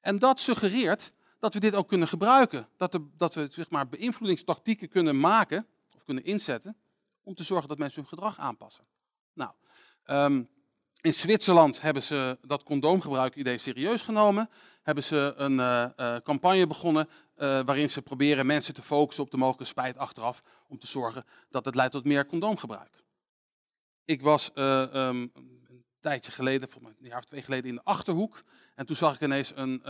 En 0.00 0.18
dat 0.18 0.40
suggereert 0.40 1.12
dat 1.42 1.54
we 1.54 1.60
dit 1.60 1.74
ook 1.74 1.88
kunnen 1.88 2.08
gebruiken. 2.08 2.68
Dat, 2.76 2.92
de, 2.92 3.06
dat 3.16 3.34
we 3.34 3.48
zeg 3.50 3.70
maar, 3.70 3.88
beïnvloedingstactieken 3.88 4.88
kunnen 4.88 5.20
maken 5.20 5.66
of 5.94 6.04
kunnen 6.04 6.24
inzetten 6.24 6.76
om 7.22 7.34
te 7.34 7.42
zorgen 7.42 7.68
dat 7.68 7.78
mensen 7.78 8.00
hun 8.00 8.08
gedrag 8.08 8.38
aanpassen. 8.38 8.84
Nou, 9.32 9.50
um, 10.06 10.48
in 11.00 11.14
Zwitserland 11.14 11.80
hebben 11.80 12.02
ze 12.02 12.38
dat 12.42 12.62
condoomgebruik-idee 12.62 13.58
serieus 13.58 14.02
genomen. 14.02 14.50
Hebben 14.82 15.04
ze 15.04 15.32
een 15.36 15.58
uh, 15.58 15.86
uh, 15.96 16.16
campagne 16.16 16.66
begonnen 16.66 17.08
uh, 17.08 17.12
waarin 17.64 17.90
ze 17.90 18.02
proberen 18.02 18.46
mensen 18.46 18.74
te 18.74 18.82
focussen 18.82 19.24
op 19.24 19.30
de 19.30 19.36
mogelijke 19.36 19.64
spijt 19.64 19.98
achteraf 19.98 20.42
om 20.68 20.78
te 20.78 20.86
zorgen 20.86 21.24
dat 21.50 21.64
het 21.64 21.74
leidt 21.74 21.92
tot 21.92 22.04
meer 22.04 22.26
condoomgebruik. 22.26 23.02
Ik 24.04 24.20
was 24.20 24.50
um, 24.54 25.30
een 25.34 25.84
tijdje 26.00 26.32
geleden, 26.32 26.68
mij 26.80 26.92
een 27.00 27.06
jaar 27.06 27.18
of 27.18 27.24
twee 27.24 27.42
geleden, 27.42 27.68
in 27.68 27.74
de 27.74 27.84
Achterhoek. 27.84 28.42
En 28.74 28.86
toen 28.86 28.96
zag 28.96 29.14
ik 29.14 29.20
ineens 29.20 29.52
een 29.54 29.82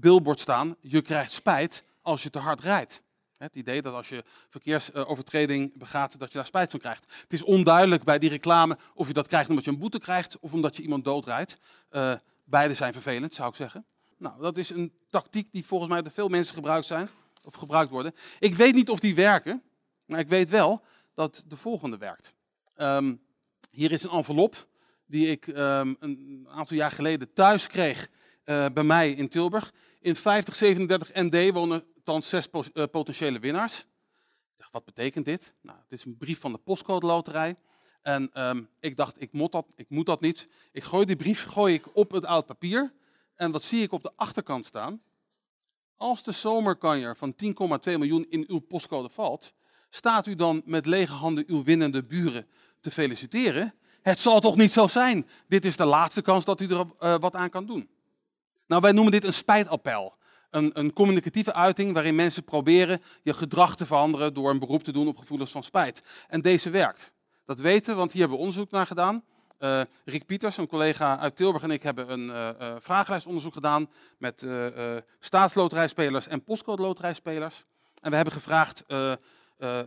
billboard 0.00 0.40
staan, 0.40 0.76
je 0.80 1.02
krijgt 1.02 1.32
spijt 1.32 1.84
als 2.02 2.22
je 2.22 2.30
te 2.30 2.38
hard 2.38 2.60
rijdt. 2.60 3.02
Het 3.36 3.56
idee 3.56 3.82
dat 3.82 3.94
als 3.94 4.08
je 4.08 4.24
verkeersovertreding 4.48 5.78
begaat, 5.78 6.18
dat 6.18 6.28
je 6.28 6.38
daar 6.38 6.46
spijt 6.46 6.70
van 6.70 6.80
krijgt. 6.80 7.04
Het 7.22 7.32
is 7.32 7.42
onduidelijk 7.42 8.04
bij 8.04 8.18
die 8.18 8.30
reclame 8.30 8.78
of 8.94 9.06
je 9.06 9.12
dat 9.12 9.26
krijgt 9.26 9.48
omdat 9.48 9.64
je 9.64 9.70
een 9.70 9.78
boete 9.78 9.98
krijgt 9.98 10.38
of 10.38 10.52
omdat 10.52 10.76
je 10.76 10.82
iemand 10.82 11.04
doodrijdt. 11.04 11.58
Uh, 11.90 12.14
beide 12.44 12.74
zijn 12.74 12.92
vervelend, 12.92 13.34
zou 13.34 13.48
ik 13.48 13.54
zeggen. 13.54 13.84
Nou, 14.16 14.40
dat 14.40 14.56
is 14.56 14.70
een 14.70 14.92
tactiek 15.10 15.52
die 15.52 15.64
volgens 15.64 15.90
mij 15.90 16.02
door 16.02 16.12
veel 16.12 16.28
mensen 16.28 16.54
gebruikt 16.54 16.86
zijn 16.86 17.08
of 17.44 17.54
gebruikt 17.54 17.90
worden. 17.90 18.14
Ik 18.38 18.54
weet 18.54 18.74
niet 18.74 18.90
of 18.90 19.00
die 19.00 19.14
werken, 19.14 19.62
maar 20.04 20.20
ik 20.20 20.28
weet 20.28 20.50
wel 20.50 20.82
dat 21.14 21.44
de 21.48 21.56
volgende 21.56 21.98
werkt. 21.98 22.34
Um, 22.76 23.20
hier 23.70 23.92
is 23.92 24.02
een 24.02 24.10
envelop 24.10 24.68
die 25.06 25.30
ik 25.30 25.46
um, 25.46 25.96
een 26.00 26.46
aantal 26.50 26.76
jaar 26.76 26.90
geleden 26.90 27.32
thuis 27.32 27.66
kreeg 27.66 28.08
uh, 28.46 28.66
bij 28.74 28.84
mij 28.84 29.10
in 29.10 29.28
Tilburg. 29.28 29.72
In 30.00 30.16
5037 30.16 31.10
ND 31.14 31.52
wonen 31.52 31.84
thans 32.04 32.28
zes 32.28 32.48
uh, 32.52 32.84
potentiële 32.90 33.38
winnaars. 33.38 33.80
Ik 33.80 34.56
dacht, 34.56 34.72
wat 34.72 34.84
betekent 34.84 35.24
dit? 35.24 35.54
Nou, 35.62 35.78
dit 35.88 35.98
is 35.98 36.04
een 36.04 36.16
brief 36.16 36.40
van 36.40 36.52
de 36.52 36.58
postcode 36.58 37.06
loterij. 37.06 37.56
En 38.02 38.48
um, 38.48 38.68
ik 38.80 38.96
dacht, 38.96 39.20
ik 39.22 39.32
moet, 39.32 39.52
dat, 39.52 39.66
ik 39.76 39.88
moet 39.88 40.06
dat 40.06 40.20
niet. 40.20 40.48
Ik 40.72 40.84
gooi 40.84 41.06
die 41.06 41.16
brief 41.16 41.44
gooi 41.44 41.74
ik 41.74 41.84
op 41.92 42.10
het 42.10 42.24
oud 42.24 42.46
papier. 42.46 42.92
En 43.34 43.50
wat 43.50 43.62
zie 43.62 43.82
ik 43.82 43.92
op 43.92 44.02
de 44.02 44.12
achterkant 44.16 44.66
staan? 44.66 45.02
Als 45.96 46.22
de 46.22 46.32
zomerkanjer 46.32 47.16
van 47.16 47.34
10,2 47.44 47.52
miljoen 47.84 48.26
in 48.28 48.44
uw 48.48 48.58
postcode 48.58 49.08
valt, 49.08 49.54
staat 49.90 50.26
u 50.26 50.34
dan 50.34 50.62
met 50.64 50.86
lege 50.86 51.12
handen 51.12 51.44
uw 51.46 51.64
winnende 51.64 52.04
buren 52.04 52.46
te 52.80 52.90
feliciteren? 52.90 53.74
Het 54.02 54.18
zal 54.18 54.40
toch 54.40 54.56
niet 54.56 54.72
zo 54.72 54.86
zijn? 54.86 55.28
Dit 55.48 55.64
is 55.64 55.76
de 55.76 55.84
laatste 55.84 56.22
kans 56.22 56.44
dat 56.44 56.60
u 56.60 56.66
er 56.66 56.86
uh, 57.00 57.18
wat 57.18 57.34
aan 57.34 57.50
kan 57.50 57.66
doen. 57.66 57.88
Nou, 58.66 58.80
wij 58.80 58.92
noemen 58.92 59.12
dit 59.12 59.24
een 59.24 59.32
spijtappel. 59.32 60.14
Een, 60.50 60.70
een, 60.78 60.92
communicatieve 60.92 61.54
uiting 61.54 61.92
waarin 61.92 62.14
mensen 62.14 62.44
proberen 62.44 63.02
je 63.22 63.34
gedrag 63.34 63.76
te 63.76 63.86
veranderen 63.86 64.34
door 64.34 64.50
een 64.50 64.58
beroep 64.58 64.82
te 64.82 64.92
doen 64.92 65.08
op 65.08 65.18
gevoelens 65.18 65.50
van 65.50 65.62
spijt. 65.62 66.02
En 66.28 66.40
deze 66.40 66.70
werkt. 66.70 67.12
Dat 67.44 67.60
weten 67.60 67.92
we, 67.92 67.98
want 67.98 68.12
hier 68.12 68.20
hebben 68.20 68.38
we 68.38 68.44
onderzoek 68.44 68.70
naar 68.70 68.86
gedaan. 68.86 69.24
Uh, 69.60 69.80
Rick 70.04 70.26
Pieters, 70.26 70.56
een 70.56 70.66
collega 70.66 71.18
uit 71.18 71.36
Tilburg 71.36 71.62
en 71.62 71.70
ik 71.70 71.82
hebben 71.82 72.10
een 72.10 72.28
uh, 72.28 72.74
vragenlijstonderzoek 72.78 73.52
gedaan 73.52 73.90
met 74.18 74.46
staatsloterijspelers 75.20 76.28
en 76.28 76.44
postcode 76.44 76.82
loterijspelers. 76.82 77.64
En 78.02 78.10
we 78.10 78.16
hebben 78.16 78.34
gevraagd 78.34 78.84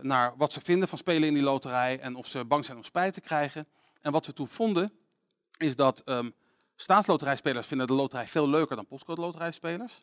naar 0.02 0.34
wat 0.36 0.52
ze 0.52 0.60
vinden 0.60 0.88
van 0.88 0.98
spelen 0.98 1.28
in 1.28 1.34
die 1.34 1.42
loterij 1.42 2.00
en 2.00 2.14
of 2.14 2.26
ze 2.26 2.44
bang 2.44 2.64
zijn 2.64 2.76
om 2.76 2.84
spijt 2.84 3.14
te 3.14 3.20
krijgen. 3.20 3.66
En 4.00 4.12
wat 4.12 4.26
we 4.26 4.32
toen 4.32 4.48
vonden, 4.48 4.92
is 5.58 5.76
dat 5.76 6.02
um, 6.04 6.34
Staatsloterijspelers 6.80 7.66
vinden 7.66 7.86
de 7.86 7.92
loterij 7.92 8.26
veel 8.26 8.48
leuker 8.48 8.76
dan 8.76 8.86
postcode 8.86 9.20
loterijspelers. 9.20 10.02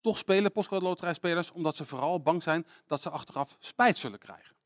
Toch 0.00 0.18
spelen 0.18 0.52
postcode 0.52 0.84
loterijspelers 0.84 1.50
omdat 1.50 1.76
ze 1.76 1.84
vooral 1.84 2.20
bang 2.20 2.42
zijn 2.42 2.66
dat 2.86 3.02
ze 3.02 3.10
achteraf 3.10 3.56
spijt 3.58 3.98
zullen 3.98 4.18
krijgen. 4.18 4.56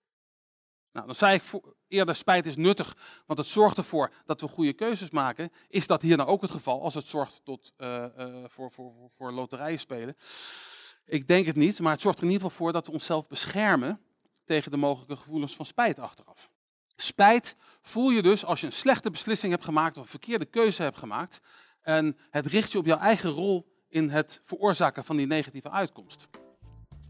Nou, 0.93 1.07
dan 1.07 1.15
zei 1.15 1.35
ik 1.35 1.43
eerder, 1.89 2.17
spijt 2.17 2.47
is 2.47 2.57
nuttig, 2.57 2.97
want 3.27 3.39
het 3.39 3.49
zorgt 3.49 3.77
ervoor 3.77 4.13
dat 4.25 4.41
we 4.41 4.49
goede 4.49 4.73
keuzes 4.73 5.11
maken. 5.11 5.51
Is 5.69 5.87
dat 5.87 6.03
hier 6.03 6.17
nou 6.17 6.29
ook 6.29 6.43
het 6.43 6.51
geval 6.51 6.83
als 6.83 6.95
het 6.95 7.07
zorgt 7.07 7.41
tot, 7.45 7.73
uh, 7.79 8.05
uh, 8.19 8.45
voor, 8.47 8.71
voor, 8.71 8.93
voor 9.09 9.33
loterijen 9.33 9.79
spelen? 9.79 10.17
Ik 11.05 11.27
denk 11.27 11.47
het 11.47 11.57
niet, 11.57 11.81
maar 11.81 11.93
het 11.93 12.01
zorgt 12.01 12.19
er 12.19 12.25
in 12.25 12.31
ieder 12.31 12.47
geval 12.47 12.65
voor 12.65 12.73
dat 12.73 12.87
we 12.87 12.93
onszelf 12.93 13.27
beschermen 13.27 14.01
tegen 14.45 14.71
de 14.71 14.77
mogelijke 14.77 15.17
gevoelens 15.17 15.57
van 15.57 15.67
spijt 15.67 15.99
achteraf. 15.99 16.51
Spijt 16.97 17.57
voel 17.83 18.11
je 18.11 18.23
dus 18.23 18.45
als 18.45 18.61
je 18.61 18.67
een 18.67 18.73
slechte 18.73 19.11
beslissing 19.11 19.53
hebt 19.53 19.65
gemaakt 19.65 19.97
of 19.97 20.03
een 20.03 20.09
verkeerde 20.09 20.45
keuze 20.45 20.83
hebt 20.83 20.97
gemaakt. 20.97 21.41
En 21.83 22.17
het 22.31 22.47
richt 22.47 22.73
je 22.73 22.79
op 22.79 22.87
jouw 22.87 22.99
eigen 22.99 23.31
rol 23.31 23.73
in 23.89 24.11
het 24.11 24.41
veroorzaken 24.43 25.05
van 25.05 25.17
die 25.17 25.27
negatieve 25.27 25.71
uitkomst. 25.71 26.29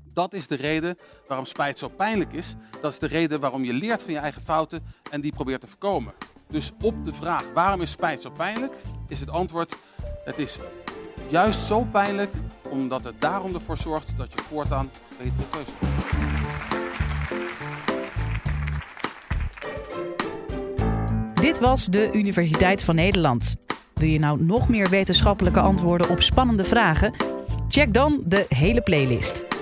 Dat 0.05 0.33
is 0.35 0.47
de 0.47 0.55
reden 0.55 0.99
waarom 1.29 1.47
spijt 1.47 1.79
zo 1.79 1.88
pijnlijk 1.88 2.33
is. 2.33 2.55
Dat 2.81 2.93
is 2.93 2.99
de 2.99 3.07
reden 3.07 3.41
waarom 3.41 3.64
je 3.64 3.73
leert 3.73 4.03
van 4.03 4.12
je 4.12 4.19
eigen 4.19 4.43
fouten 4.43 4.85
en 5.11 5.21
die 5.21 5.33
probeert 5.33 5.61
te 5.61 5.67
voorkomen. 5.67 6.14
Dus 6.49 6.71
op 6.83 7.05
de 7.05 7.12
vraag 7.12 7.50
waarom 7.53 7.81
is 7.81 7.91
spijt 7.91 8.21
zo 8.21 8.31
pijnlijk, 8.31 8.75
is 9.09 9.21
het 9.21 9.31
antwoord: 9.31 9.76
het 10.25 10.38
is 10.38 10.59
juist 11.29 11.67
zo 11.67 11.85
pijnlijk 11.85 12.33
omdat 12.69 13.05
het 13.05 13.21
daarom 13.21 13.55
ervoor 13.55 13.76
zorgt 13.76 14.17
dat 14.17 14.33
je 14.33 14.43
voortaan 14.43 14.91
betere 15.19 15.49
keuzes 15.50 15.75
maakt. 15.81 16.74
Dit 21.44 21.58
was 21.58 21.86
de 21.86 22.10
Universiteit 22.12 22.82
van 22.82 22.94
Nederland. 22.94 23.56
Wil 23.94 24.08
je 24.08 24.18
nou 24.18 24.42
nog 24.42 24.68
meer 24.68 24.88
wetenschappelijke 24.88 25.60
antwoorden 25.60 26.08
op 26.08 26.22
spannende 26.22 26.64
vragen? 26.64 27.14
Check 27.68 27.94
dan 27.94 28.22
de 28.26 28.46
hele 28.48 28.80
playlist. 28.80 29.53